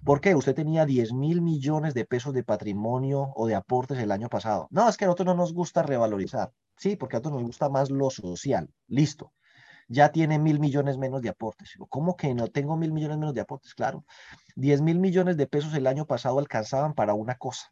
[0.06, 0.36] ¿Por qué?
[0.36, 4.68] Usted tenía 10 mil millones de pesos de patrimonio o de aportes el año pasado.
[4.70, 6.54] No, es que a nosotros no nos gusta revalorizar.
[6.78, 8.70] Sí, porque a nosotros nos gusta más lo social.
[8.88, 9.34] Listo
[9.90, 11.76] ya tiene mil millones menos de aportes.
[11.90, 13.74] ¿Cómo que no tengo mil millones menos de aportes?
[13.74, 14.06] Claro,
[14.56, 17.70] 10 mil millones de pesos el año pasado alcanzaban para una cosa.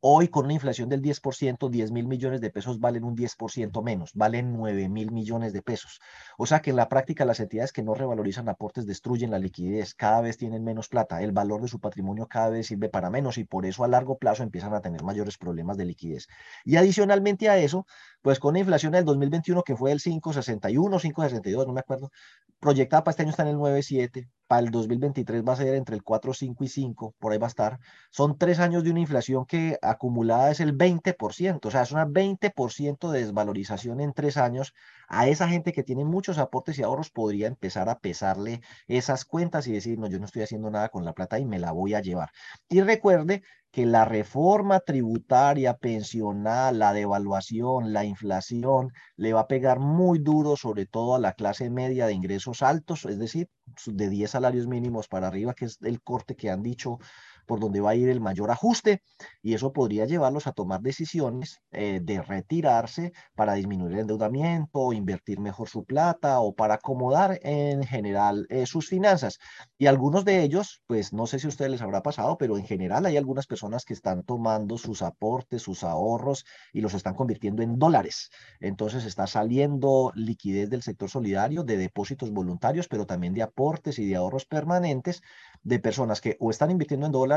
[0.00, 4.12] Hoy con una inflación del 10%, 10 mil millones de pesos valen un 10% menos,
[4.14, 6.00] valen 9 mil millones de pesos.
[6.36, 9.94] O sea que en la práctica las entidades que no revalorizan aportes destruyen la liquidez,
[9.94, 13.38] cada vez tienen menos plata, el valor de su patrimonio cada vez sirve para menos
[13.38, 16.28] y por eso a largo plazo empiezan a tener mayores problemas de liquidez.
[16.64, 17.86] Y adicionalmente a eso,
[18.26, 22.10] pues con la inflación del 2021 que fue el 5,61, 5,62, no me acuerdo,
[22.58, 25.94] proyectada para este año está en el 9,7, para el 2023 va a ser entre
[25.94, 27.78] el 4, 5 y 5, por ahí va a estar.
[28.10, 32.04] Son tres años de una inflación que acumulada es el 20%, o sea, es una
[32.04, 34.74] 20% de desvalorización en tres años.
[35.06, 39.68] A esa gente que tiene muchos aportes y ahorros podría empezar a pesarle esas cuentas
[39.68, 41.94] y decir, no, yo no estoy haciendo nada con la plata y me la voy
[41.94, 42.30] a llevar.
[42.68, 43.44] Y recuerde
[43.76, 50.56] que la reforma tributaria, pensional, la devaluación, la inflación, le va a pegar muy duro,
[50.56, 53.50] sobre todo a la clase media de ingresos altos, es decir,
[53.84, 57.00] de 10 salarios mínimos para arriba, que es el corte que han dicho
[57.46, 59.02] por donde va a ir el mayor ajuste
[59.42, 65.40] y eso podría llevarlos a tomar decisiones eh, de retirarse para disminuir el endeudamiento, invertir
[65.40, 69.38] mejor su plata o para acomodar en general eh, sus finanzas.
[69.78, 72.66] Y algunos de ellos, pues no sé si a ustedes les habrá pasado, pero en
[72.66, 77.62] general hay algunas personas que están tomando sus aportes, sus ahorros y los están convirtiendo
[77.62, 78.30] en dólares.
[78.60, 84.06] Entonces está saliendo liquidez del sector solidario, de depósitos voluntarios, pero también de aportes y
[84.06, 85.22] de ahorros permanentes
[85.62, 87.35] de personas que o están invirtiendo en dólares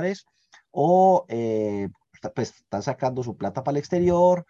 [0.72, 1.90] o eh,
[2.36, 4.46] pues, están sacando su plata para el exterior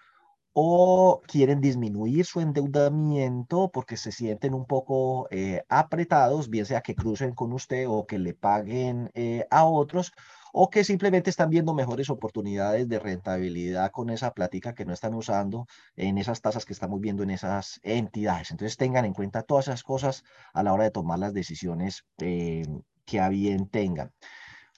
[0.53, 6.95] o quieren disminuir su endeudamiento porque se sienten un poco eh, apretados, bien sea que
[6.95, 10.11] crucen con usted o que le paguen eh, a otros,
[10.51, 15.13] o que simplemente están viendo mejores oportunidades de rentabilidad con esa plática que no están
[15.13, 18.49] usando en esas tasas que estamos viendo en esas entidades.
[18.51, 23.19] Entonces tengan en cuenta todas esas cosas a la hora de tomar las decisiones que
[23.19, 24.11] a bien tengan.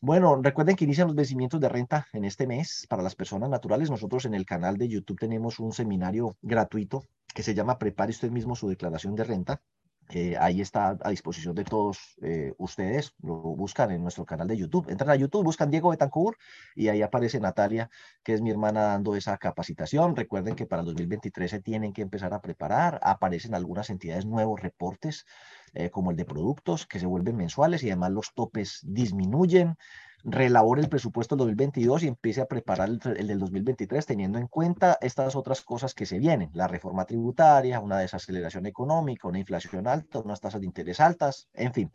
[0.04, 3.92] Bueno, recuerden que inician los vencimientos de renta en este mes para las personas naturales.
[3.92, 7.04] Nosotros en el canal de YouTube tenemos un seminario gratuito
[7.36, 9.62] que se llama Prepare usted mismo su declaración de renta.
[10.10, 13.14] Eh, ahí está a disposición de todos eh, ustedes.
[13.22, 14.90] Lo buscan en nuestro canal de YouTube.
[14.90, 16.38] Entran a YouTube, buscan Diego Betancourt
[16.76, 17.90] y ahí aparece Natalia,
[18.24, 20.16] que es mi hermana, dando esa capacitación.
[20.16, 23.00] Recuerden que para el 2023 se tienen que empezar a preparar.
[23.04, 25.26] Aparecen algunas entidades nuevos reportes,
[25.74, 29.78] eh, como el de productos, que se vuelven mensuales y además los topes disminuyen
[30.24, 34.98] relabore el presupuesto del 2022 y empiece a preparar el, del 2023 teniendo en cuenta
[35.02, 40.20] estas otras cosas que se vienen, la reforma tributaria, una desaceleración económica, una inflación alta,
[40.20, 41.92] unas tasas de interés altas, en fin.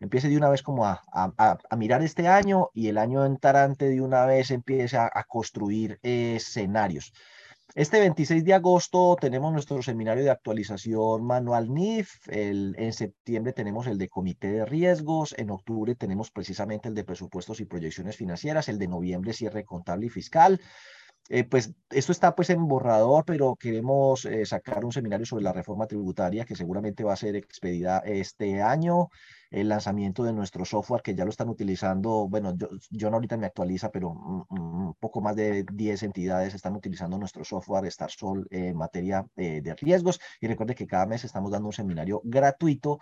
[0.00, 4.00] Empiece de una vez como a, a, mirar este año y el año entrante de
[4.00, 7.12] una vez empiece a, construir escenarios.
[7.74, 13.88] Este 26 de agosto tenemos nuestro seminario de actualización manual NIF, el, en septiembre tenemos
[13.88, 18.68] el de comité de riesgos, en octubre tenemos precisamente el de presupuestos y proyecciones financieras,
[18.68, 20.60] el de noviembre cierre contable y fiscal.
[21.30, 25.54] Eh, pues esto está pues en borrador, pero queremos eh, sacar un seminario sobre la
[25.54, 29.08] reforma tributaria que seguramente va a ser expedida este año
[29.50, 33.36] el lanzamiento de nuestro software que ya lo están utilizando, bueno, yo, yo no ahorita
[33.36, 34.44] me actualiza, pero un,
[35.04, 40.18] poco más de 10 entidades están utilizando nuestro software StarSol en materia eh, de riesgos.
[40.40, 43.00] Y recuerde que cada mes estamos dando un seminario gratuito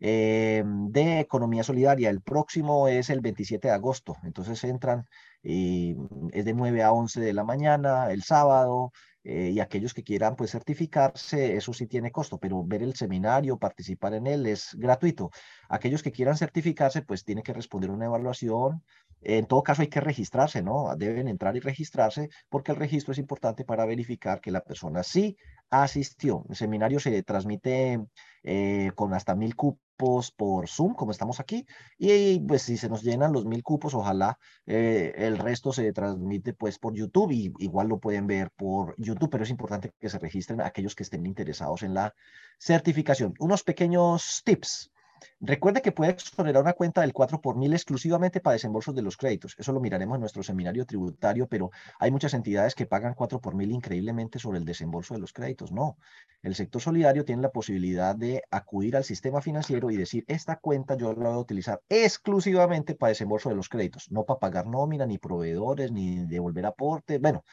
[0.00, 2.08] eh, de economía solidaria.
[2.08, 5.06] El próximo es el 27 de agosto, entonces entran
[5.42, 5.94] y
[6.32, 8.92] es de 9 a 11 de la mañana, el sábado,
[9.24, 13.58] eh, y aquellos que quieran pues certificarse, eso sí tiene costo, pero ver el seminario,
[13.58, 15.30] participar en él es gratuito.
[15.68, 18.82] Aquellos que quieran certificarse pues tienen que responder una evaluación.
[19.22, 20.94] En todo caso hay que registrarse, ¿no?
[20.96, 25.36] Deben entrar y registrarse porque el registro es importante para verificar que la persona sí
[25.70, 26.44] asistió.
[26.48, 28.00] El seminario se transmite
[28.42, 31.64] eh, con hasta mil cupos por Zoom, como estamos aquí,
[31.96, 36.52] y pues si se nos llenan los mil cupos, ojalá eh, el resto se transmite
[36.54, 40.18] pues por YouTube y igual lo pueden ver por YouTube, pero es importante que se
[40.18, 42.12] registren aquellos que estén interesados en la
[42.58, 43.34] certificación.
[43.38, 44.91] Unos pequeños tips
[45.40, 49.16] Recuerde que puede exonerar una cuenta del 4 por mil exclusivamente para desembolsos de los
[49.16, 49.54] créditos.
[49.58, 53.54] Eso lo miraremos en nuestro seminario tributario, pero hay muchas entidades que pagan 4 por
[53.54, 55.72] mil increíblemente sobre el desembolso de los créditos.
[55.72, 55.96] No,
[56.42, 60.96] el sector solidario tiene la posibilidad de acudir al sistema financiero y decir, esta cuenta
[60.96, 65.06] yo la voy a utilizar exclusivamente para desembolso de los créditos, no para pagar nómina,
[65.06, 67.20] ni proveedores, ni devolver aportes.
[67.20, 67.44] Bueno,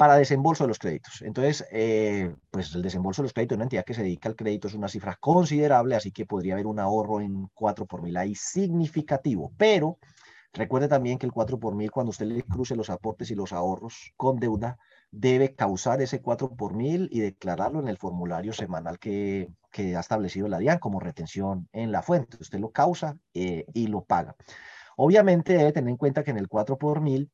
[0.00, 1.20] para desembolso de los créditos.
[1.20, 4.66] Entonces, eh, pues el desembolso de los créditos, una entidad que se dedica al crédito
[4.66, 8.34] es una cifra considerable, así que podría haber un ahorro en 4 por mil ahí
[8.34, 9.52] significativo.
[9.58, 9.98] Pero
[10.54, 13.52] recuerde también que el 4 por mil, cuando usted le cruce los aportes y los
[13.52, 14.78] ahorros con deuda,
[15.10, 20.00] debe causar ese 4 por mil y declararlo en el formulario semanal que, que ha
[20.00, 22.38] establecido la DIAN como retención en la fuente.
[22.40, 24.34] Usted lo causa eh, y lo paga.
[24.96, 27.30] Obviamente debe tener en cuenta que en el 4 por mil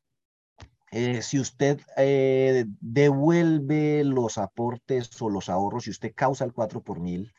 [0.92, 6.83] eh, si usted eh, devuelve los aportes o los ahorros, si usted causa el 4
[6.83, 7.33] por mil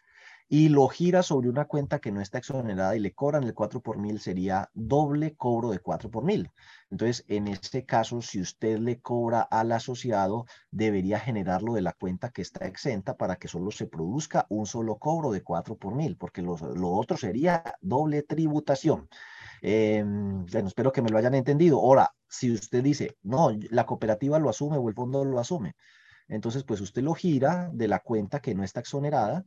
[0.49, 3.81] y lo gira sobre una cuenta que no está exonerada y le cobran el 4
[3.81, 6.51] por mil, sería doble cobro de 4 por mil.
[6.89, 12.31] Entonces, en este caso, si usted le cobra al asociado, debería generarlo de la cuenta
[12.31, 16.15] que está exenta para que solo se produzca un solo cobro de 4 por mil,
[16.15, 19.09] porque lo otro sería doble tributación.
[19.61, 21.79] Em, bueno, espero que me lo hayan entendido.
[21.79, 25.73] Ahora, si usted dice, no, la cooperativa lo asume o el fondo lo asume,
[26.27, 29.45] entonces pues usted lo gira de la cuenta que no está exonerada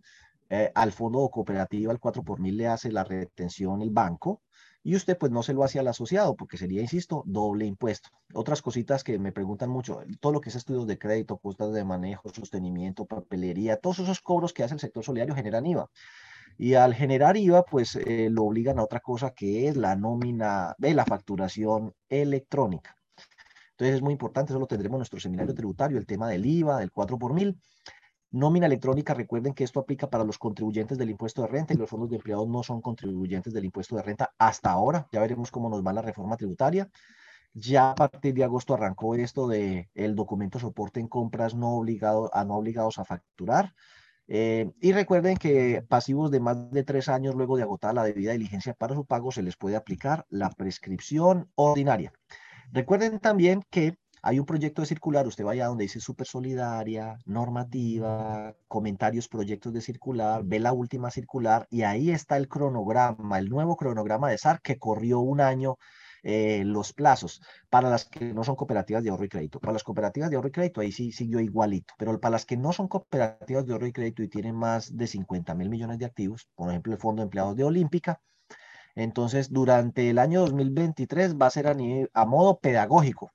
[0.48, 4.42] eh, al fondo o cooperativa, al 4 por mil le hace la retención el banco
[4.82, 8.08] y usted pues no se lo hace al asociado porque sería, insisto, doble impuesto.
[8.32, 11.84] Otras cositas que me preguntan mucho, todo lo que es estudios de crédito, costas de
[11.84, 15.90] manejo, sostenimiento, papelería, todos esos cobros que hace el sector solidario generan IVA.
[16.62, 20.74] Y al generar IVA, pues eh, lo obligan a otra cosa que es la nómina
[20.76, 22.94] de la facturación electrónica.
[23.70, 26.78] Entonces es muy importante, eso lo tendremos en nuestro seminario tributario, el tema del IVA,
[26.80, 27.58] del 4 por mil.
[28.30, 31.88] Nómina electrónica, recuerden que esto aplica para los contribuyentes del impuesto de renta y los
[31.88, 35.08] fondos de empleados no son contribuyentes del impuesto de renta hasta ahora.
[35.12, 36.90] Ya veremos cómo nos va la reforma tributaria.
[37.54, 42.28] Ya a partir de agosto arrancó esto de el documento soporte en compras no obligado,
[42.34, 43.72] a no obligados a facturar.
[44.32, 48.30] Eh, y recuerden que pasivos de más de tres años luego de agotar la debida
[48.30, 52.12] diligencia para su pago se les puede aplicar la prescripción ordinaria.
[52.70, 58.54] Recuerden también que hay un proyecto de circular, usted vaya donde dice super solidaria, normativa,
[58.68, 63.76] comentarios, proyectos de circular, ve la última circular y ahí está el cronograma, el nuevo
[63.76, 65.76] cronograma de SAR que corrió un año
[66.22, 69.60] eh, los plazos para las que no son cooperativas de ahorro y crédito.
[69.60, 72.56] Para las cooperativas de ahorro y crédito, ahí sí siguió igualito, pero para las que
[72.56, 76.04] no son cooperativas de ahorro y crédito y tienen más de 50 mil millones de
[76.06, 78.20] activos, por ejemplo, el Fondo de Empleados de Olímpica,
[78.94, 81.76] entonces durante el año 2023 va a ser a,
[82.14, 83.30] a modo pedagógico.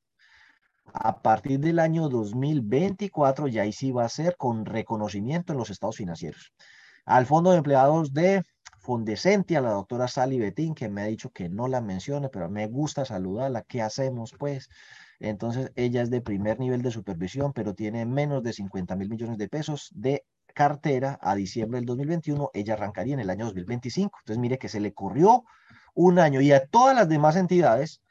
[0.93, 5.69] A partir del año 2024 ya ahí sí va a ser con reconocimiento en los
[5.69, 6.53] estados financieros.
[7.05, 8.43] Al Fondo de Empleados de
[8.85, 12.49] Fondesenti, a la doctora Sally Betín, que me ha dicho que no la mencione, pero
[12.49, 13.63] me gusta saludarla.
[13.63, 14.69] ¿Qué hacemos, pues?
[15.19, 19.39] Entonces, ella es de primer nivel de supervisión, pero tiene menos de 50 mil millones
[19.39, 22.51] de pesos de cartera a diciembre del 2021.
[22.53, 24.19] Ella arrancaría en el año 2025.
[24.21, 25.45] Entonces, mire que se le corrió
[25.95, 28.01] un año y a todas las demás entidades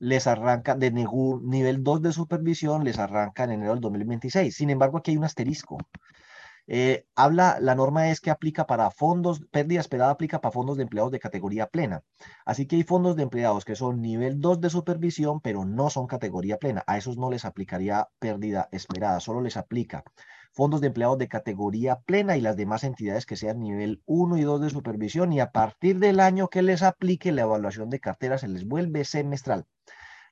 [0.00, 4.54] les arranca de nivel 2 de supervisión, les arranca en enero del 2026.
[4.54, 5.78] Sin embargo, aquí hay un asterisco.
[6.70, 10.82] Eh, habla, la norma es que aplica para fondos, pérdida esperada aplica para fondos de
[10.82, 12.02] empleados de categoría plena.
[12.44, 16.06] Así que hay fondos de empleados que son nivel 2 de supervisión, pero no son
[16.06, 16.84] categoría plena.
[16.86, 20.04] A esos no les aplicaría pérdida esperada, solo les aplica
[20.52, 24.42] fondos de empleados de categoría plena y las demás entidades que sean nivel 1 y
[24.42, 28.38] 2 de supervisión y a partir del año que les aplique la evaluación de cartera
[28.38, 29.66] se les vuelve semestral.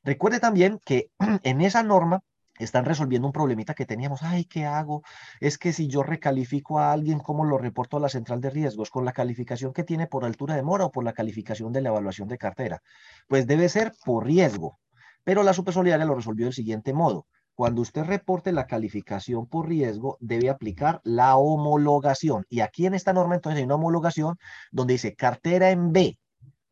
[0.02, 1.10] Recuerde también que
[1.44, 2.22] en esa norma
[2.58, 4.22] están resolviendo un problemita que teníamos.
[4.22, 5.02] Ay, ¿qué hago?
[5.40, 8.90] Es que si yo recalifico a alguien, ¿cómo lo reporto a la central de riesgos?
[8.90, 11.90] ¿Con la calificación que tiene por altura de mora o por la calificación de la
[11.90, 12.82] evaluación de cartera?
[13.28, 14.78] Pues debe ser por riesgo.
[15.24, 17.26] Pero la Supersolidaria lo resolvió del siguiente modo.
[17.54, 22.44] Cuando usted reporte la calificación por riesgo, debe aplicar la homologación.
[22.50, 24.36] Y aquí en esta norma entonces hay una homologación
[24.70, 26.18] donde dice cartera en B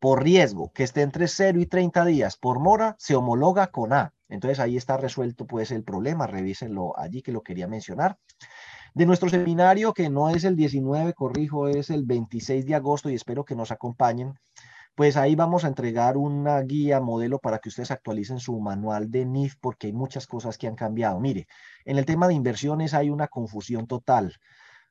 [0.05, 4.13] por riesgo, que esté entre 0 y 30 días por mora, se homologa con A.
[4.29, 8.19] Entonces ahí está resuelto pues el problema, revísenlo allí que lo quería mencionar.
[8.93, 13.15] De nuestro seminario, que no es el 19, corrijo, es el 26 de agosto y
[13.15, 14.35] espero que nos acompañen,
[14.93, 19.25] pues ahí vamos a entregar una guía modelo para que ustedes actualicen su manual de
[19.25, 21.19] NIF porque hay muchas cosas que han cambiado.
[21.19, 21.47] Mire,
[21.83, 24.35] en el tema de inversiones hay una confusión total.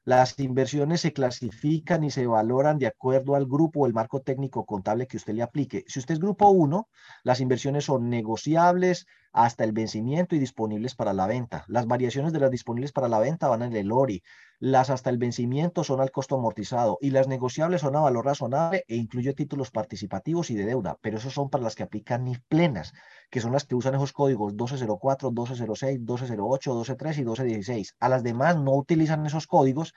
[0.05, 4.67] Las inversiones se clasifican y se valoran de acuerdo al grupo o el marco técnico
[4.67, 5.85] contable que usted le aplique.
[5.87, 6.89] Si usted es grupo 1,
[7.23, 11.65] las inversiones son negociables hasta el vencimiento y disponibles para la venta.
[11.67, 14.23] Las variaciones de las disponibles para la venta van en el ORI.
[14.61, 18.85] Las hasta el vencimiento son al costo amortizado y las negociables son a valor razonable
[18.87, 22.39] e incluye títulos participativos y de deuda, pero esos son para las que aplican NIF
[22.47, 22.93] plenas,
[23.29, 27.97] que son las que usan esos códigos 1204, 1206, 1208, 123 y 1216.
[27.99, 29.95] A las demás no utilizan esos códigos,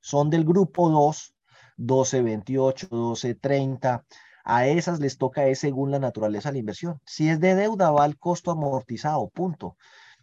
[0.00, 1.34] son del grupo 2,
[1.76, 4.04] 1228, 1230.
[4.48, 7.00] A esas les toca es según la naturaleza de la inversión.
[7.04, 9.76] Si es de deuda, va al costo amortizado, punto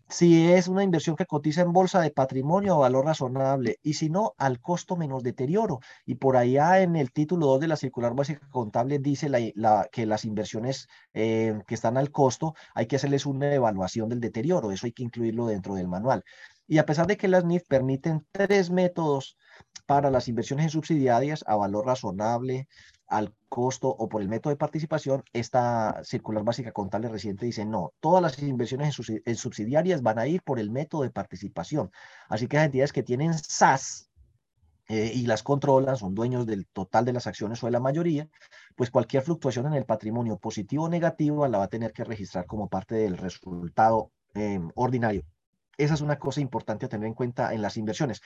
[0.10, 4.10] si es una inversión que cotiza en bolsa de patrimonio a valor razonable y si
[4.10, 5.80] no, al costo menos deterioro.
[6.06, 10.06] Y por allá en el título 2 de la circular básica contable dice la, que
[10.06, 14.72] las inversiones eh, que están al costo hay que hacerles una evaluación del deterioro.
[14.72, 16.24] Eso hay que incluirlo dentro del manual.
[16.68, 19.38] Y a pesar de que las NIF permiten tres métodos
[19.86, 22.68] para las inversiones en subsidiarias a valor razonable,
[23.08, 27.94] al costo o por el método de participación, esta circular básica contable reciente dice no,
[28.00, 31.92] todas las inversiones en, subsidiarias van a ir por el método de participación.
[32.30, 34.10] Así que las entidades que tienen SAS
[34.88, 38.28] eh, y las controlan, son dueños del total de las acciones o de la mayoría,
[38.76, 42.46] pues cualquier fluctuación en el patrimonio positivo o negativo la va a tener que registrar
[42.46, 45.24] como parte del resultado em, ordinario.
[45.78, 48.22] Esa es una cosa importante a tener en cuenta en las inversiones.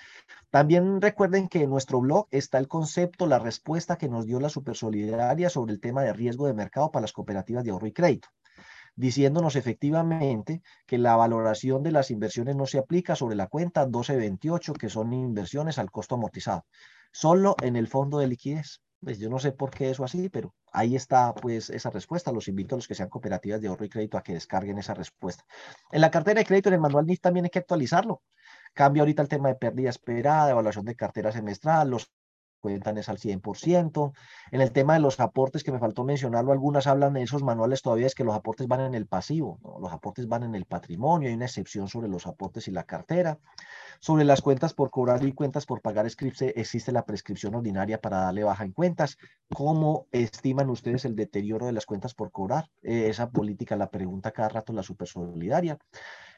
[0.50, 4.50] También recuerden que en nuestro blog está el concepto, la respuesta que nos dio la
[4.50, 8.30] Supersolidaria sobre el tema de riesgo de mercado para las cooperativas de ahorro y crédito,
[8.96, 14.74] diciéndonos efectivamente que la valoración de las inversiones no se aplica sobre la cuenta 1228,
[14.74, 16.66] que son inversiones al costo amortizado,
[17.12, 18.82] solo en el fondo de liquidez.
[19.02, 22.32] Pues yo no sé por qué eso así, pero ahí está pues esa respuesta.
[22.34, 24.94] Los invito a los que sean cooperativas de ahorro y crédito a que descarguen esa
[24.94, 25.46] respuesta.
[25.92, 28.24] En la cartera de crédito, en el manual NIF también hay que actualizarlo.
[28.74, 32.12] Cambia ahorita el tema de pérdida esperada, evaluación de cartera semestral, los
[32.60, 34.14] cuentan es al 100%.
[34.52, 37.82] En el tema de los aportes, que me faltó mencionarlo, algunas hablan de esos manuales
[37.82, 41.30] todavía, es que los aportes van en el pasivo, los aportes van en el patrimonio,
[41.30, 43.40] hay una excepción sobre los aportes y la cartera.
[44.02, 48.20] Sobre las cuentas por cobrar y cuentas por pagar scripts, existe la prescripción ordinaria para
[48.20, 49.18] darle baja en cuentas.
[49.54, 52.70] ¿Cómo estiman ustedes el deterioro de las cuentas por cobrar?
[52.82, 55.78] Eh, esa política la pregunta cada rato la Supersolidaria.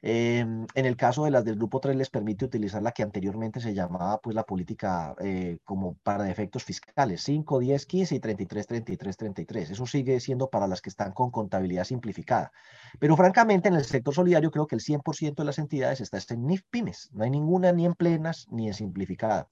[0.04, 3.60] Em, en el caso de las del grupo 3 les permite utilizar la que anteriormente
[3.60, 8.68] se llamaba pues la política eh, como para efectos fiscales, 5, 10, 15 y 33,
[8.68, 9.70] 33, 33.
[9.72, 12.52] Eso sigue siendo para las que están con contabilidad simplificada.
[12.99, 16.47] Pero francamente en el sector solidario creo que el 100% de las entidades está en
[16.47, 17.10] NIF pymes.
[17.14, 19.49] No hay ninguna ni en plenas ni en simplificada.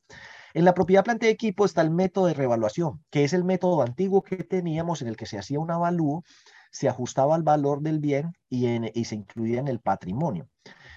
[0.55, 3.83] En la propiedad planta de equipo está el método de revaluación, que es el método
[3.83, 6.23] antiguo que teníamos en el que se hacía un avalúo
[6.69, 10.47] se ajustaba al valor del bien y, se incluía en el patrimonio.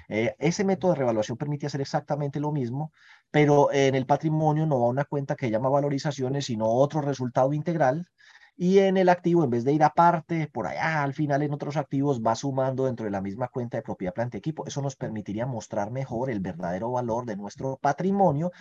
[0.09, 2.93] Eh, ese método de revaluación permite hacer exactamente lo mismo,
[3.31, 8.07] pero en el patrimonio no va una cuenta que llama valorizaciones, sino otro resultado integral.
[8.55, 11.77] Y en el activo, en vez de ir aparte, por allá, al final en otros
[11.79, 14.67] activos, va sumando dentro de la misma cuenta de propiedad, planta, equipo.
[14.67, 18.53] Eso nos permitiría mostrar mejor el verdadero valor de nuestro patrimonio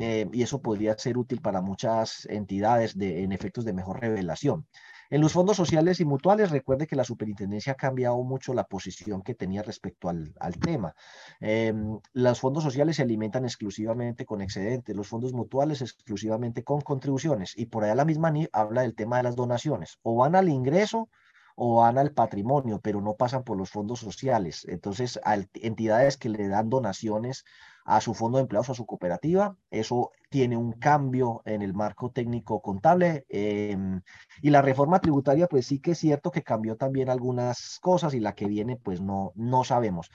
[0.00, 4.66] eh, y eso podría ser útil para muchas entidades de, en efectos de mejor revelación.
[5.14, 9.22] En los fondos sociales y mutuales, recuerde que la superintendencia ha cambiado mucho la posición
[9.22, 10.96] que tenía respecto al, tema.
[11.38, 17.56] Em, los fondos sociales se alimentan exclusivamente con excedentes, los fondos mutuales exclusivamente con contribuciones.
[17.56, 20.00] Y por allá la misma NI habla del tema de las donaciones.
[20.02, 21.08] O van al ingreso
[21.54, 24.66] o van al patrimonio, pero no pasan por los fondos sociales.
[24.68, 25.20] Entonces,
[25.54, 27.44] entidades que le dan donaciones
[27.84, 29.56] a su fondo de empleados, a su cooperativa.
[29.70, 33.24] Eso tiene un cambio en el marco técnico contable.
[33.28, 34.00] Em,
[34.42, 38.20] y la reforma tributaria, pues sí que es cierto que cambió también algunas cosas y
[38.20, 40.10] la que viene, pues no, no sabemos.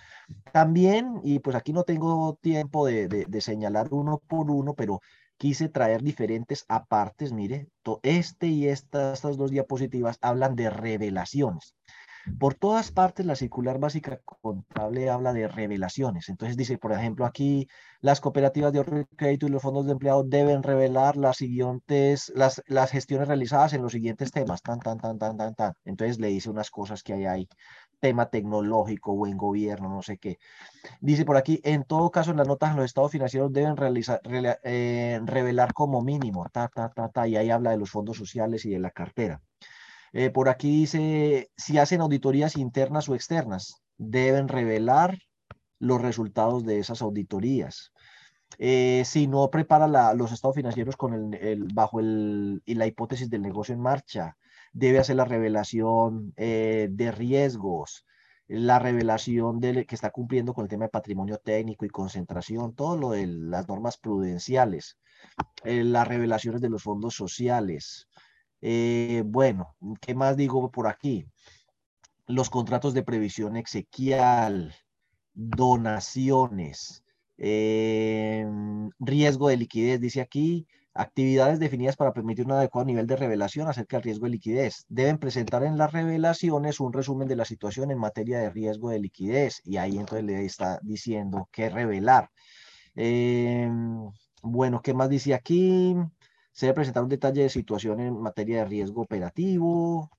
[0.51, 4.99] También, y pues aquí no tengo tiempo de, de señalar uno por uno, pero
[5.37, 7.31] quise traer diferentes apartes.
[7.31, 7.69] Mire,
[8.03, 11.75] este y estas dos diapositivas hablan de revelaciones.
[12.37, 16.29] Por todas partes, la circular básica contable habla de revelaciones.
[16.29, 17.67] Entonces dice, por ejemplo, aquí
[18.01, 22.91] las cooperativas de crédito y los fondos de empleados deben revelar las siguientes, las, las
[22.91, 25.73] gestiones realizadas en los siguientes temas, tan, tan, tan, tan, tan, tan.
[25.85, 27.47] Entonces le dice unas cosas que hay ahí,
[27.99, 30.37] tema tecnológico, buen gobierno, no sé qué.
[31.01, 34.21] Dice por aquí, en todo caso, las notas en los estados financieros deben realizar,
[34.63, 38.65] eh, revelar como mínimo, ta, ta, ta, ta, y ahí habla de los fondos sociales
[38.65, 39.41] y de la cartera.
[40.13, 45.17] Eh, por aquí dice, si hacen auditorías internas o externas, deben revelar
[45.79, 47.91] los resultados de esas auditorías.
[48.57, 50.95] Eh, si no prepara los estados financieros
[51.73, 54.37] bajo el, la hipótesis del negocio en marcha,
[54.73, 58.05] debe hacer la revelación eh, de riesgos,
[58.47, 62.97] la revelación de que está cumpliendo con el tema de patrimonio técnico y concentración, todo
[62.97, 64.97] lo de las normas prudenciales,
[65.63, 68.07] las revelaciones de los fondos sociales,
[68.61, 71.25] eh, bueno, ¿qué más digo por aquí?
[72.27, 74.75] Los contratos de previsión exequial,
[75.33, 77.03] donaciones,
[77.37, 83.67] em, riesgo de liquidez, dice aquí, actividades definidas para permitir un adecuado nivel de revelación
[83.67, 84.85] acerca del riesgo de liquidez.
[84.89, 88.99] Deben presentar en las revelaciones un resumen de la situación en materia de riesgo de
[88.99, 92.29] liquidez y ahí entonces le está diciendo qué revelar.
[92.95, 95.95] Em, bueno, ¿qué más dice aquí?
[96.51, 100.09] Se debe presentar un detalle de situación en materia de riesgo operativo.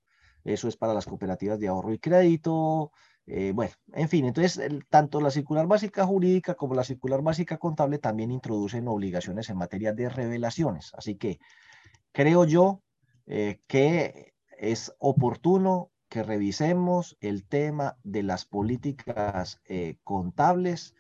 [0.45, 2.93] Eso es para las cooperativas de ahorro y crédito.
[3.26, 7.99] Eh, bueno, en fin, entonces tanto la circular básica jurídica como la circular básica contable
[7.99, 10.93] también introducen obligaciones en materia de revelaciones.
[10.95, 11.39] Así que
[12.12, 12.83] creo yo
[13.26, 20.95] eh, que es oportuno que revisemos el tema de las políticas eh, contables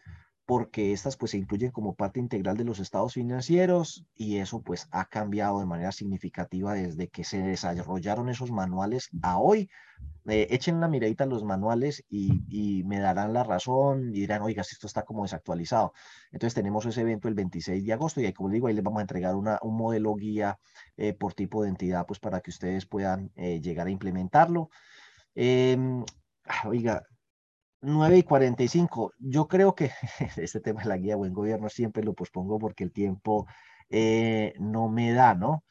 [0.50, 4.88] porque estas pues se incluyen como parte integral de los estados financieros y eso pues
[4.90, 9.70] ha cambiado de manera significativa desde que se desarrollaron esos manuales a hoy.
[10.28, 14.62] Eh, echen una miradita a los manuales y, me darán la razón y dirán, oiga,
[14.62, 15.92] esto está como desactualizado.
[16.32, 18.98] Entonces tenemos ese evento el 26 de agosto y ahí, como digo, ahí les vamos
[18.98, 20.58] a entregar una, un modelo guía
[20.96, 24.68] eh, por tipo de entidad pues para que ustedes puedan eh, llegar a implementarlo.
[25.36, 26.04] Em,
[26.46, 27.04] ah, oiga,
[27.82, 29.12] 9 y 45.
[29.18, 29.90] Yo creo que
[30.36, 33.46] este tema de la guía de buen gobierno siempre lo pospongo porque el tiempo
[33.90, 35.64] eh, no me da, ¿no?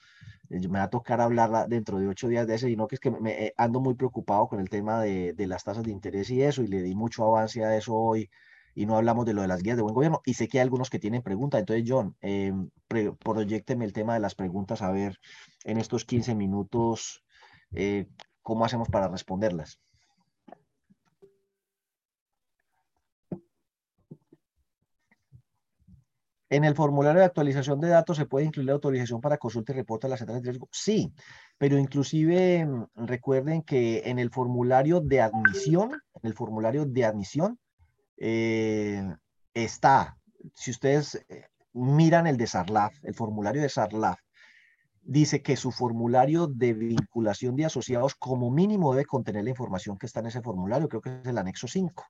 [0.50, 3.00] Me va a tocar hablar dentro de ocho días de ese, y no que es
[3.00, 6.30] que me, eh, ando muy preocupado con el tema de, de, las tasas de interés
[6.32, 8.30] y eso, y le di mucho avance a eso hoy,
[8.74, 10.64] y no hablamos de lo de las guías de buen gobierno, y sé que hay
[10.64, 12.52] algunos que tienen preguntas, entonces John, eh,
[13.20, 15.20] proyecteme el tema de las preguntas, a ver
[15.66, 17.24] en estos 15 minutos
[17.74, 18.08] eh,
[18.42, 19.80] cómo hacemos para responderlas.
[26.50, 29.76] En el formulario de actualización de datos se puede incluir la autorización para consulta y
[29.76, 30.68] reporte a las centrales de riesgo.
[30.72, 31.14] Sí,
[31.58, 37.60] pero inclusive mm, recuerden que en el formulario de admisión, en el formulario de admisión
[38.18, 39.04] eh,
[39.54, 40.18] está,
[40.56, 44.20] si ustedes eh, miran el de SARLAF, el formulario de SARLAF,
[45.02, 50.06] dice que su formulario de vinculación de asociados como mínimo debe contener la información que
[50.06, 52.04] está en ese formulario, creo que es el anexo 5.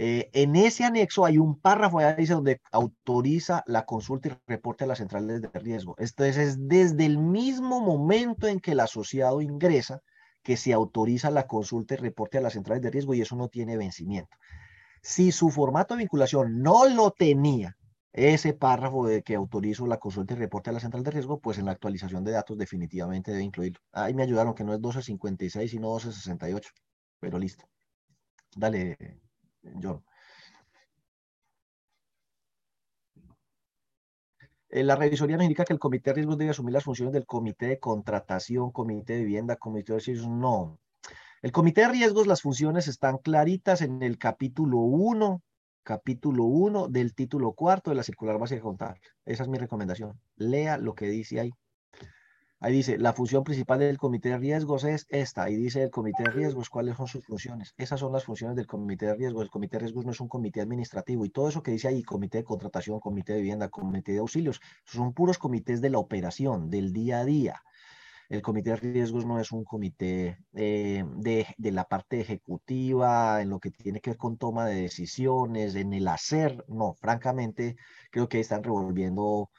[0.00, 4.86] Eh, en ese anexo hay un párrafo, dice, donde autoriza la consulta y reporte a
[4.86, 5.96] las centrales de riesgo.
[5.98, 10.00] Entonces es desde el mismo momento en que el asociado ingresa
[10.44, 13.48] que se autoriza la consulta y reporte a las centrales de riesgo y eso no
[13.48, 14.30] tiene vencimiento.
[15.02, 17.76] Si su formato de vinculación no lo tenía,
[18.12, 21.58] ese párrafo de que autorizo la consulta y reporte a la central de riesgo, pues
[21.58, 23.80] en la actualización de datos definitivamente debe incluirlo.
[23.90, 26.70] Ahí me ayudaron que no es 1256 sino 1268,
[27.18, 27.64] pero listo.
[28.56, 28.96] Dale,
[34.70, 37.26] Eh, la revisoría nos indica que el comité de riesgos debe asumir las funciones del
[37.26, 40.28] comité de contratación, comité de vivienda, comité de riesgos.
[40.28, 40.78] No.
[41.40, 45.42] El comité de riesgos, las funciones están claritas en el capítulo 1,
[45.82, 49.00] capítulo 1 del título cuarto de la circular básica contable.
[49.24, 50.20] Esa es mi recomendación.
[50.36, 51.50] Lea lo que dice ahí.
[52.60, 55.44] Ahí dice, la función principal del comité de riesgos es esta.
[55.44, 57.72] Ahí dice el comité de riesgos, cuáles son sus funciones.
[57.76, 59.44] Esas son las funciones del comité de riesgos.
[59.44, 61.24] El comité de riesgos no es un comité administrativo.
[61.24, 64.60] Y todo eso que dice ahí, comité de contratación, comité de vivienda, comité de auxilios,
[64.84, 67.62] son puros comités de la operación, del día a día.
[68.28, 73.50] El comité de riesgos no es un comité eh, de, de, la parte ejecutiva, en
[73.50, 76.64] lo que tiene que ver con toma de decisiones, en el hacer.
[76.68, 77.76] No, francamente,
[78.10, 79.50] creo que están revolviendo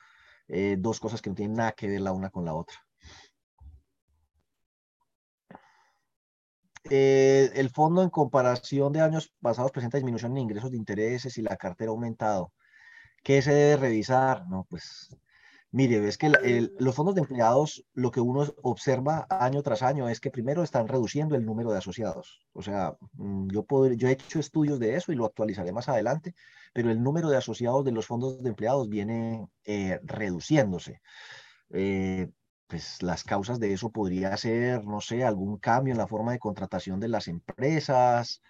[0.49, 2.75] eh, dos cosas que no tienen nada que ver la una con la otra.
[6.89, 11.41] Eh, el fondo en comparación de años pasados presenta disminución en ingresos de intereses y
[11.41, 12.51] la cartera ha aumentado.
[13.23, 14.47] ¿Qué se debe revisar?
[14.47, 15.15] No, pues
[15.71, 16.29] mire, ves que
[16.79, 20.87] los fondos de empleados, lo que uno observa año tras año es que primero están
[20.87, 22.41] reduciendo el número de asociados.
[22.53, 25.89] O sea, mm, yo, puedo, yo he hecho estudios de eso y lo actualizaré más
[25.89, 26.33] adelante,
[26.73, 31.01] pero el número de asociados de los fondos de empleados viene eh, reduciéndose.
[31.71, 32.29] Eh,
[32.69, 36.39] pues las causas de eso podría ser, no sé, algún cambio en la forma de
[36.39, 38.41] contratación de las empresas,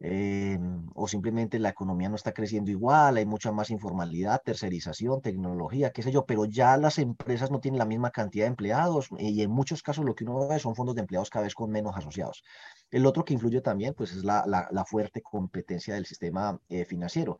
[0.00, 0.58] eh,
[0.94, 6.02] o simplemente la economía no está creciendo igual, hay mucha más informalidad, tercerización, tecnología, qué
[6.02, 9.50] sé yo, pero ya las empresas no tienen la misma cantidad de empleados y en
[9.50, 12.42] muchos casos lo que uno ve son fondos de empleados cada vez con menos asociados.
[12.90, 17.38] El otro que influye también, pues es la, la, fuerte competencia del sistema eh, financiero.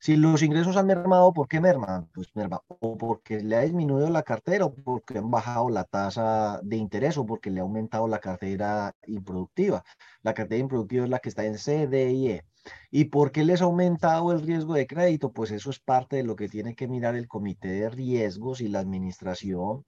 [0.00, 2.08] Si los ingresos han mermado, ¿por qué merman?
[2.14, 6.60] Pues merma o porque le ha disminuido la cartera, o porque han bajado la tasa
[6.62, 9.82] de interés, o porque le ha aumentado la cartera improductiva.
[10.22, 12.44] La cartera improductiva es la que está en C, D y E.
[12.90, 15.32] ¿Y por qué les ha aumentado el riesgo de crédito?
[15.32, 18.68] Pues eso es parte de lo que tiene que mirar el comité de riesgos y
[18.68, 19.84] la administración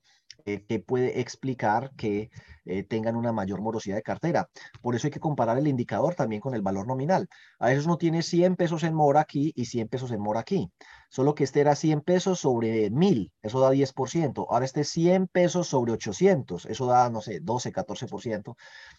[0.46, 2.30] eh, que puede explicar que
[2.64, 4.48] eh, tengan una mayor morosidad de cartera.
[4.80, 7.28] Por eso hay que comparar el indicador también con el valor nominal.
[7.58, 10.70] A veces no tiene 100 pesos en mora aquí y 100 pesos en mora aquí.
[11.08, 14.46] Solo que este era 100 pesos sobre 1000, eso da 10%.
[14.48, 18.54] Ahora este es 100 pesos sobre 800, eso da, no sé, 12, 14%.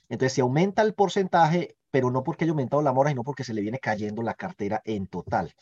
[0.10, 3.54] Entonces se aumenta el porcentaje, pero no porque haya aumentado la mora, sino porque se
[3.54, 5.54] le viene cayendo la cartera en total.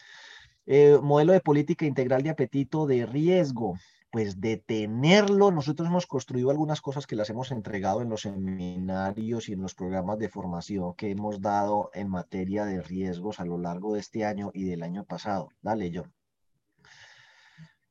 [0.66, 3.76] Eh, modelo de política integral de apetito de riesgo
[4.12, 5.52] pues detenerlo.
[5.52, 9.76] Nosotros hemos construido algunas cosas que las hemos entregado en los seminarios y en los
[9.76, 14.26] programas de formación que hemos dado en materia de riesgos a lo largo de este
[14.26, 15.50] año y del año pasado.
[15.62, 16.14] Dale, John.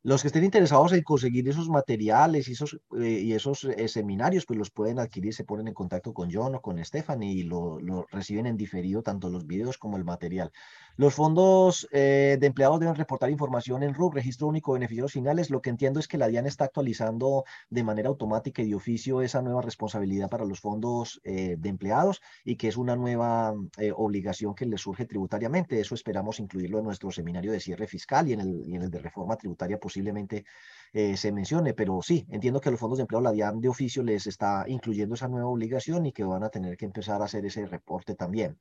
[0.04, 4.46] Los que estén interesados en conseguir esos materiales y esos, eh, y esos eh, seminarios,
[4.46, 7.80] pues los pueden adquirir, se ponen en contacto con John o con Stephanie y lo,
[7.80, 10.52] lo reciben en diferido tanto los videos como el material.
[10.98, 15.48] Los fondos eh, de empleados deben reportar información en RUB, Registro Único de Beneficiarios Finales.
[15.48, 19.22] Lo que entiendo es que la DIAN está actualizando de manera automática y de oficio
[19.22, 23.92] esa nueva responsabilidad para los fondos eh, de empleados y que es una nueva eh,
[23.94, 25.78] obligación que les surge tributariamente.
[25.78, 28.90] Eso esperamos incluirlo en nuestro seminario de cierre fiscal y en el, y en el
[28.90, 30.46] de reforma tributaria posiblemente
[30.92, 31.74] se mencione.
[31.74, 35.14] Pero sí, entiendo que los fondos de empleo, la DIAN de oficio les está incluyendo
[35.14, 38.58] esa nueva obligación y que van a tener que empezar a hacer ese reporte también.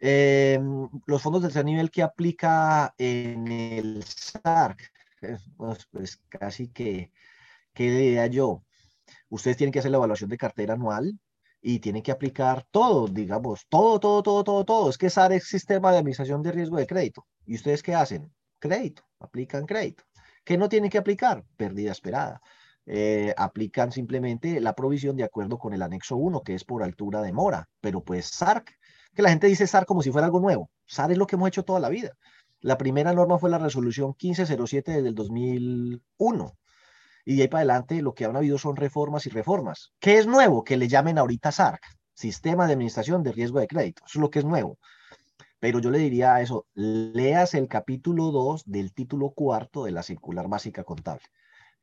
[0.00, 0.58] Eh,
[1.06, 4.90] los fondos de tercer nivel que aplica en el SARC,
[5.56, 7.12] pues, pues, casi que,
[7.74, 8.64] ¿qué diría yo?
[9.28, 11.18] Ustedes tienen que hacer la evaluación de cartera anual
[11.60, 14.90] y tienen que aplicar todo, digamos, todo, todo, todo, todo, todo.
[14.90, 17.26] Es que SARC es sistema de administración de riesgo de crédito.
[17.44, 18.32] ¿Y ustedes qué hacen?
[18.58, 20.04] Crédito, aplican crédito.
[20.44, 21.44] ¿Qué no tienen que aplicar?
[21.56, 22.40] Pérdida esperada.
[22.86, 27.20] Eh, aplican simplemente la provisión de acuerdo con el anexo 1, que es por altura
[27.22, 28.79] de mora, pero pues SARC
[29.14, 30.70] que la gente dice SAR como si fuera algo nuevo.
[30.86, 32.12] SAR es lo que hemos hecho toda la vida.
[32.60, 36.52] La primera norma fue la resolución 1507 desde el 2001.
[37.24, 39.92] Y de ahí para adelante lo que han habido son reformas y reformas.
[39.98, 40.64] ¿Qué es nuevo?
[40.64, 41.82] Que le llamen ahorita SARC,
[42.14, 44.02] Sistema de Administración de Riesgo de Crédito.
[44.06, 44.78] Eso es lo que es nuevo.
[45.58, 50.02] Pero yo le diría a eso, leas el capítulo 2 del título cuarto de la
[50.02, 51.24] circular básica contable.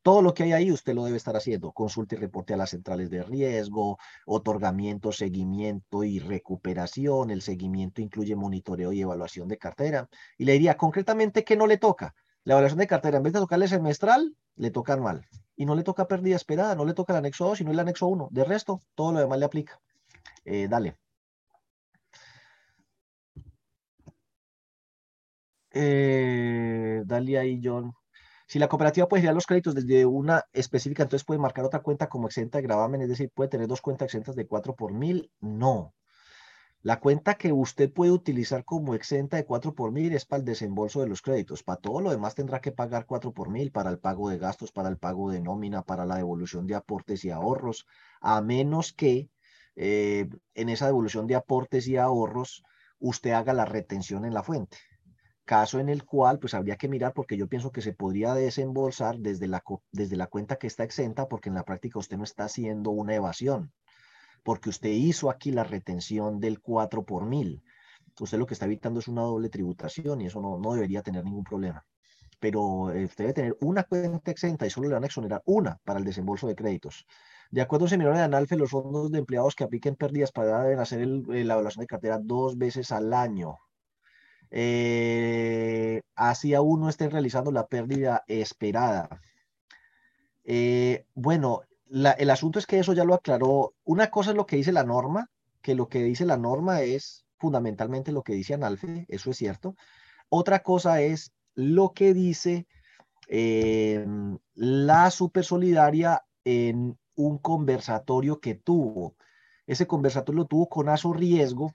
[0.07, 1.73] Todo lo que hay ahí usted lo debe estar haciendo.
[1.73, 7.29] Consulte y reporte a las centrales de riesgo, otorgamiento, seguimiento y recuperación.
[7.29, 10.07] El seguimiento incluye monitoreo y evaluación de cartera.
[10.37, 12.15] Y le diría concretamente que no le toca.
[12.45, 15.27] La evaluación de cartera, en vez de tocarle semestral, le toca anual.
[15.57, 18.07] Y no le toca pérdida esperada, no le toca el anexo 2, sino el anexo
[18.07, 18.29] 1.
[18.31, 19.77] De resto, todo lo demás le aplica.
[20.45, 20.95] Eh, dale.
[25.73, 27.93] Eh, dale ahí, John.
[28.47, 32.07] Si la cooperativa puede girar los créditos desde una específica, entonces puede marcar otra cuenta
[32.07, 35.29] como exenta de gravamen, es decir, puede tener dos cuentas exentas de 4 por mil.
[35.41, 35.93] No.
[36.81, 40.45] La cuenta que usted puede utilizar como exenta de 4 por mil es para el
[40.45, 41.61] desembolso de los créditos.
[41.61, 44.71] Para todo lo demás tendrá que pagar 4 por mil para el pago de gastos,
[44.71, 47.85] para el pago de nómina, para la devolución de aportes y ahorros,
[48.21, 49.29] a menos que
[49.75, 52.63] eh, en esa devolución de aportes y ahorros
[52.99, 54.77] usted haga la retención en la fuente
[55.47, 59.17] caso en el cual pues habría que mirar porque yo pienso que se podría desembolsar
[59.17, 62.43] desde la, desde la cuenta que está exenta porque en la práctica usted no está
[62.43, 63.71] haciendo una evasión,
[64.43, 67.63] porque usted hizo aquí la retención del 4 por mil.
[68.19, 71.23] Usted lo que está evitando es una doble tributación y eso no, no debería tener
[71.23, 71.85] ningún problema.
[72.39, 75.79] Pero eh, usted debe tener una cuenta exenta y solo le van a exonerar una
[75.85, 77.07] para el desembolso de créditos.
[77.51, 81.01] De acuerdo a de ANALFE, los fondos de empleados que apliquen pérdidas para deben hacer
[81.01, 83.57] eh, la evaluación de cartera dos veces al año
[84.51, 89.21] eh, así aún no estén realizando la pérdida esperada.
[90.43, 93.73] Eh, bueno, el asunto es que eso ya lo aclaró.
[93.83, 95.29] Una cosa es lo que dice la norma,
[95.61, 99.75] que lo que dice la norma es fundamentalmente lo que dice Analfe, eso es cierto.
[100.29, 102.67] Otra cosa es lo que dice
[103.27, 104.05] eh,
[104.53, 109.15] la Supersolidaria en un conversatorio que tuvo.
[109.65, 111.73] Ese conversatorio lo tuvo con ASO Riesgo,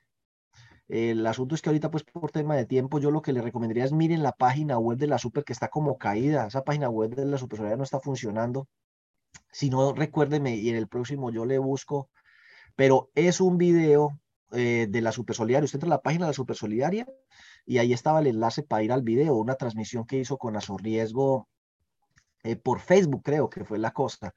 [0.93, 3.85] el asunto es que ahorita, pues por tema de tiempo, yo lo que le recomendaría
[3.85, 6.47] es miren la página web de la Super que está como caída.
[6.47, 8.69] Esa página web de la Super no está funcionando.
[9.51, 12.11] Si no, recuérdeme y en el próximo yo le busco.
[12.77, 14.21] Pero es un video
[14.53, 15.65] eh, de la Super Solidaria.
[15.65, 17.07] Usted entra a la página de la Super Solidaria
[17.65, 21.49] y ahí estaba el enlace para ir al video, una transmisión que hizo con Azorriesgo
[22.43, 24.35] eh, por Facebook, creo que fue la cosa.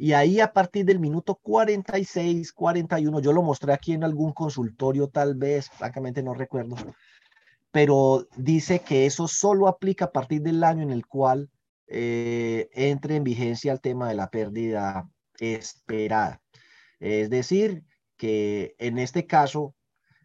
[0.00, 5.08] Y ahí a partir del minuto 46, 41, yo lo mostré aquí en algún consultorio
[5.08, 6.76] tal vez, francamente no recuerdo,
[7.72, 11.50] pero dice que eso solo aplica a partir del año en el cual
[11.88, 16.40] eh, entre en vigencia el tema de la pérdida esperada.
[17.00, 17.82] Es decir,
[18.16, 19.74] que en este caso,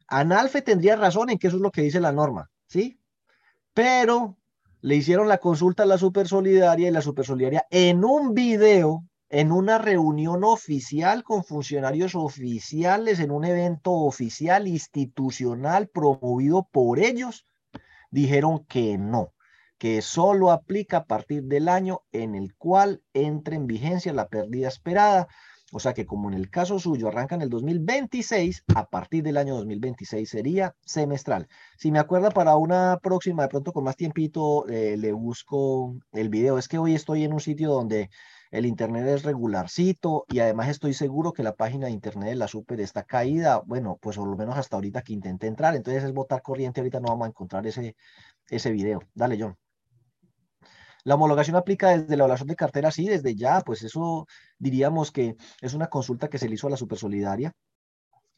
[0.08, 3.00] Analfe tendría razón en que eso es lo que dice la norma, ¿sí?
[3.74, 4.38] Pero
[4.82, 9.04] le hicieron la consulta a la Supersolidaria y la Supersolidaria en un video
[9.34, 17.48] en una reunión oficial con funcionarios oficiales, en un evento oficial institucional promovido por ellos,
[18.12, 19.34] dijeron que no,
[19.80, 24.68] que solo aplica a partir del año en el cual entre en vigencia la pérdida
[24.68, 25.28] esperada.
[25.72, 29.38] O sea que como en el caso suyo arranca en el 2026, a partir del
[29.38, 31.48] año 2026 sería semestral.
[31.80, 36.30] Si me acuerda para una próxima, de pronto con más tiempito, eh, le busco el
[36.30, 36.60] video.
[36.60, 38.12] Es que hoy estoy en un sitio donde
[38.54, 42.48] el internet es regularcito y además estoy seguro que la página de internet de la
[42.48, 46.14] Super está caída, bueno, pues por lo menos hasta ahorita que intenté entrar, entonces es
[46.14, 47.96] votar corriente, ahorita no vamos a encontrar ese,
[48.48, 49.00] ese video.
[49.16, 49.58] Dale, John.
[51.04, 54.28] La homologación aplica desde la evaluación de cartera, sí, desde ya, pues eso
[54.60, 57.52] diríamos que es una consulta que se le hizo a la Super Solidaria.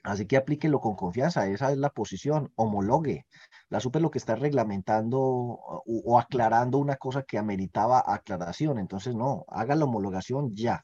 [0.06, 3.26] Así que aplíquelo con confianza, esa es la posición, homologue.
[3.70, 9.46] La super lo que está reglamentando o, aclarando una cosa que ameritaba aclaración, entonces no,
[9.50, 10.84] haga la homologación ya.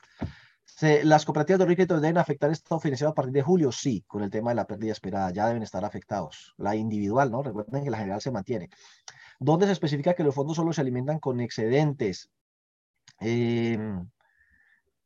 [1.04, 3.72] ¿Las cooperativas de crédito deben afectar esta financiero a partir de julio?
[3.72, 6.56] Sí, con el tema de la pérdida esperada, ya deben estar afectados.
[6.58, 7.44] La individual, ¿no?
[7.44, 8.70] Recuerden que la general se mantiene.
[9.40, 12.32] ¿Dónde se especifica que los fondos solo se alimentan con excedentes?
[13.20, 13.78] Eh,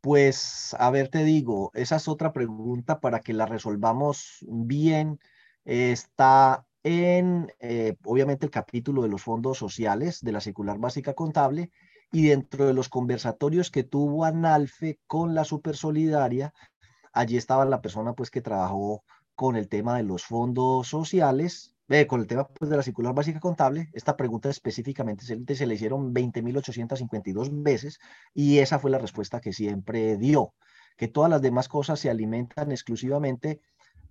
[0.05, 5.19] pues, a ver, te digo, esa es otra pregunta para que la resolvamos bien.
[5.65, 11.71] está en, eh, obviamente, el capítulo de los fondos sociales de la circular básica contable
[12.11, 16.53] y dentro de los conversatorios que tuvo Analfe con la Super Solidaria,
[17.11, 19.03] allí estaba la persona pues que trabajó
[19.33, 21.74] con el tema de los fondos sociales
[22.07, 25.75] con el tema pues, de la circular básica contable, esta pregunta específicamente se, se le
[25.75, 27.99] hicieron 20.852 veces
[28.33, 30.53] y esa fue la respuesta que siempre dio,
[30.97, 33.61] que todas las demás cosas se alimentan exclusivamente,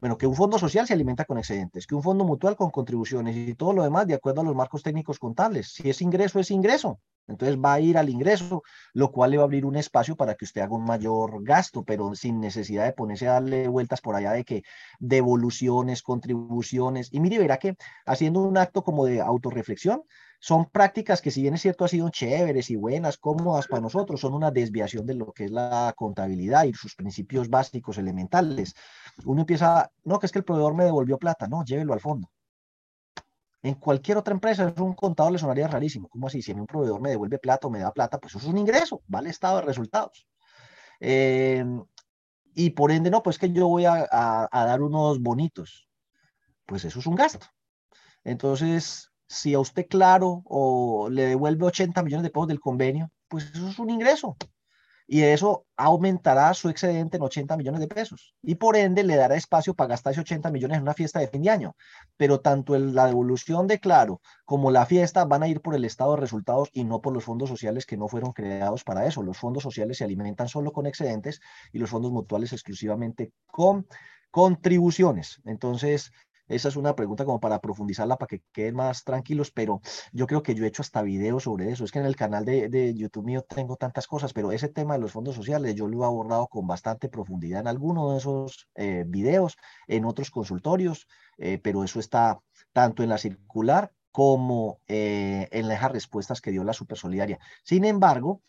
[0.00, 3.36] bueno, que un fondo social se alimenta con excedentes, que un fondo mutual con contribuciones
[3.36, 5.72] y todo lo demás de acuerdo a los marcos técnicos contables.
[5.72, 7.00] Si es ingreso, es ingreso.
[7.26, 8.62] Entonces va a ir al ingreso,
[8.92, 11.84] lo cual le va a abrir un espacio para que usted haga un mayor gasto,
[11.84, 14.62] pero sin necesidad de ponerse a darle vueltas por allá de que
[14.98, 17.08] devoluciones, contribuciones.
[17.12, 20.02] Y mire, verá que haciendo un acto como de autorreflexión,
[20.40, 24.20] son prácticas que si bien es cierto, han sido chéveres y buenas, cómodas para nosotros,
[24.20, 28.74] son una desviación de lo que es la contabilidad y sus principios básicos elementales.
[29.24, 32.28] Uno empieza, no, que es que el proveedor me devolvió plata, no, llévelo al fondo.
[33.64, 36.06] En cualquier otra empresa, es un contador le sonaría rarísimo.
[36.10, 36.42] ¿Cómo así?
[36.42, 38.52] Si a mí un proveedor me devuelve plata o me da plata, pues eso es
[38.52, 40.28] un ingreso, vale estado de resultados.
[41.00, 41.82] Em,
[42.54, 45.88] y por ende, no, pues que yo voy a, a, dar unos bonitos.
[46.66, 47.46] Pues eso es un gasto.
[48.22, 53.50] Entonces, si a usted, claro, o le devuelve 80 millones de pesos del convenio, pues
[53.54, 54.36] eso es un ingreso
[55.06, 59.34] y eso aumentará su excedente en 80 millones de pesos y por ende le dará
[59.36, 61.76] espacio para gastar esos 80 millones en una fiesta de fin de año.
[62.16, 66.14] Pero tanto la devolución de Claro como la fiesta van a ir por el estado
[66.14, 69.22] de resultados y no por los fondos sociales que no fueron creados para eso.
[69.22, 71.40] Los fondos sociales se alimentan solo con excedentes
[71.72, 73.86] y los fondos mutuales exclusivamente con
[74.30, 75.40] contribuciones.
[75.44, 76.12] Entonces,
[76.48, 79.80] esa es una pregunta como para profundizarla, para que queden más tranquilos, pero
[80.12, 81.84] yo creo que yo he hecho hasta videos sobre eso.
[81.84, 85.00] Es que en el canal de, YouTube mío tengo tantas cosas, pero ese tema de
[85.00, 89.04] los fondos sociales yo lo he abordado con bastante profundidad en alguno de esos eh,
[89.06, 92.40] videos, en otros consultorios, eh, pero eso está
[92.72, 97.38] tanto en la circular como eh, en las respuestas que dio la Supersolidaria.
[97.64, 98.42] Sin embargo,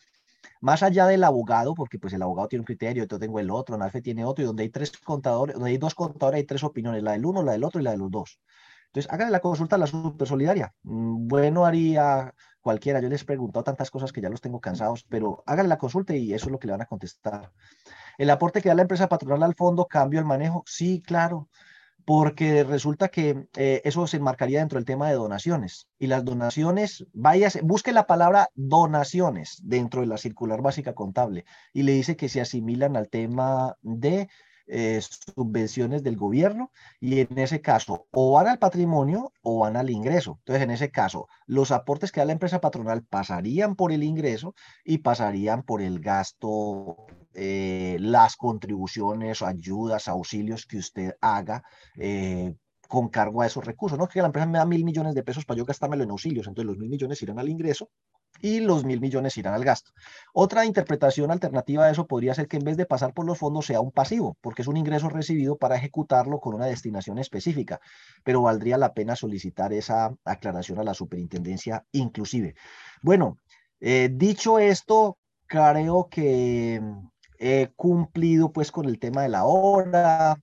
[0.60, 3.76] más allá del abogado, porque pues el abogado tiene un criterio, yo tengo el otro,
[3.76, 7.02] NAFE tiene otro, y donde hay tres contadores, donde hay dos contadores, hay tres opiniones,
[7.02, 8.40] la del uno, la del otro y la de los dos.
[8.86, 10.74] Entonces, háganle la consulta a la super solidaria.
[10.82, 15.04] Mm, bueno haría cualquiera, yo les he preguntado tantas cosas que ya los tengo cansados,
[15.08, 17.52] pero háganle la consulta y eso es lo que le van a contestar.
[18.18, 21.48] El aporte que da la empresa patronal al fondo, cambio el manejo, sí, claro
[22.06, 25.88] porque resulta que eh, eso se enmarcaría dentro del tema de donaciones.
[25.98, 31.82] Y las donaciones, vaya, busque la palabra donaciones dentro de la circular básica contable y
[31.82, 34.28] le dice que se asimilan al tema de
[34.68, 39.90] eh, subvenciones del gobierno y en ese caso o van al patrimonio o van al
[39.90, 40.36] ingreso.
[40.38, 44.54] Entonces, en ese caso, los aportes que da la empresa patronal pasarían por el ingreso
[44.84, 47.06] y pasarían por el gasto
[47.38, 51.62] eh, las contribuciones, ayudas, auxilios que usted haga
[51.98, 52.54] eh,
[52.88, 54.08] con cargo a esos recursos, ¿no?
[54.08, 56.66] Que la empresa me da mil millones de pesos para yo gastármelo en auxilios, entonces
[56.66, 57.90] los mil millones irán al ingreso
[58.40, 59.92] y los mil millones irán al gasto.
[60.32, 63.66] Otra interpretación alternativa a eso podría ser que en vez de pasar por los fondos
[63.66, 67.80] sea un pasivo, porque es un ingreso recibido para ejecutarlo con una destinación específica,
[68.24, 72.54] pero valdría la pena solicitar esa aclaración a la superintendencia inclusive.
[73.02, 73.38] Bueno,
[73.80, 76.80] eh, dicho esto, creo que
[77.38, 80.38] he cumplido pues con el tema de la hora,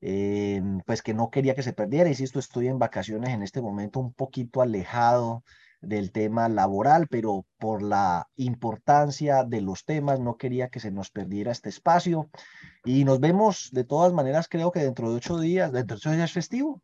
[0.00, 4.00] eh, pues que no quería que se perdiera, insisto, estoy en vacaciones en este momento
[4.00, 5.44] un poquito alejado
[5.80, 11.10] del tema laboral, pero por la importancia de los temas no quería que se nos
[11.10, 12.30] perdiera este espacio
[12.84, 16.10] y nos vemos de todas maneras, creo que dentro de ocho días, dentro de ocho
[16.10, 16.82] días es festivo.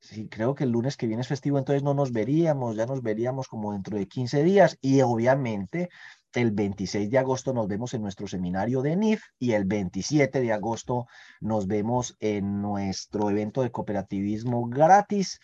[0.00, 3.02] Sí, creo que el lunes que viene es festivo, entonces no nos veríamos, ya nos
[3.02, 5.90] veríamos como dentro de 15 días y obviamente
[6.34, 10.52] el 26 de agosto nos vemos en nuestro seminario de NIF y el 27 de
[10.52, 11.06] agosto
[11.40, 15.40] nos vemos en nuestro evento de cooperativismo gratis.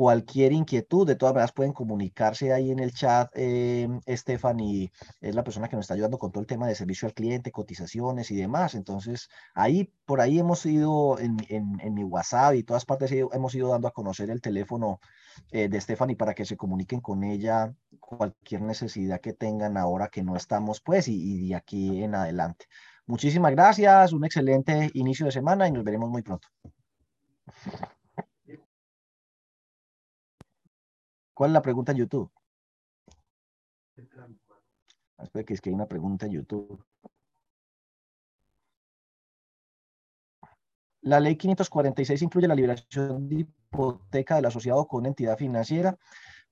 [0.00, 3.30] Cualquier inquietud, de todas maneras pueden comunicarse ahí en el chat.
[3.34, 4.90] Eh, Stephanie
[5.20, 7.52] es la persona que nos está ayudando con todo el tema de servicio al cliente,
[7.52, 8.74] cotizaciones y demás.
[8.74, 11.36] Entonces, ahí, por ahí hemos ido en,
[11.92, 15.00] mi WhatsApp y todas partes hemos ido dando a conocer el teléfono
[15.50, 20.22] eh, de Stephanie para que se comuniquen con ella cualquier necesidad que tengan ahora que
[20.22, 22.64] no estamos, pues, y de aquí en adelante.
[23.04, 26.48] Muchísimas gracias, un excelente inicio de semana y nos veremos muy pronto.
[31.40, 32.30] ¿Cuál es la pregunta en YouTube?
[35.16, 36.84] Ah, espera que es que hay una pregunta en YouTube.
[41.00, 45.96] La ley 546 incluye la liberación de hipoteca del asociado con entidad financiera.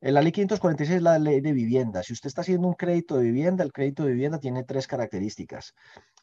[0.00, 2.02] Eh, la ley 546 es la ley de vivienda.
[2.02, 5.74] Si usted está haciendo un crédito de vivienda, el crédito de vivienda tiene tres características.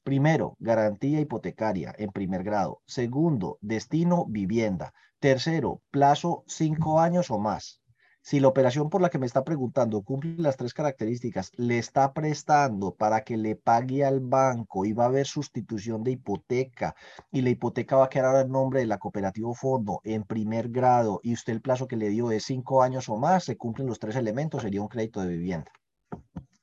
[0.01, 2.81] Primero, garantía hipotecaria en primer grado.
[2.87, 4.95] Segundo, destino vivienda.
[5.19, 7.84] Tercero, plazo cinco años o más.
[8.25, 12.11] Si la operación por la que me está preguntando cumple las tres características, le está
[12.11, 16.95] prestando para que le pague al banco y va a haber sustitución de hipoteca
[17.31, 21.19] y la hipoteca va a quedar en nombre de la cooperativa fondo en primer grado
[21.21, 23.99] y usted el plazo que le dio es cinco años o más, se cumplen los
[23.99, 25.71] tres elementos, sería un crédito de vivienda.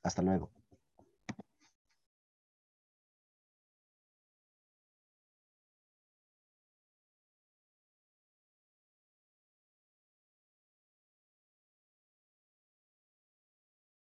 [0.03, 0.51] Hasta luego.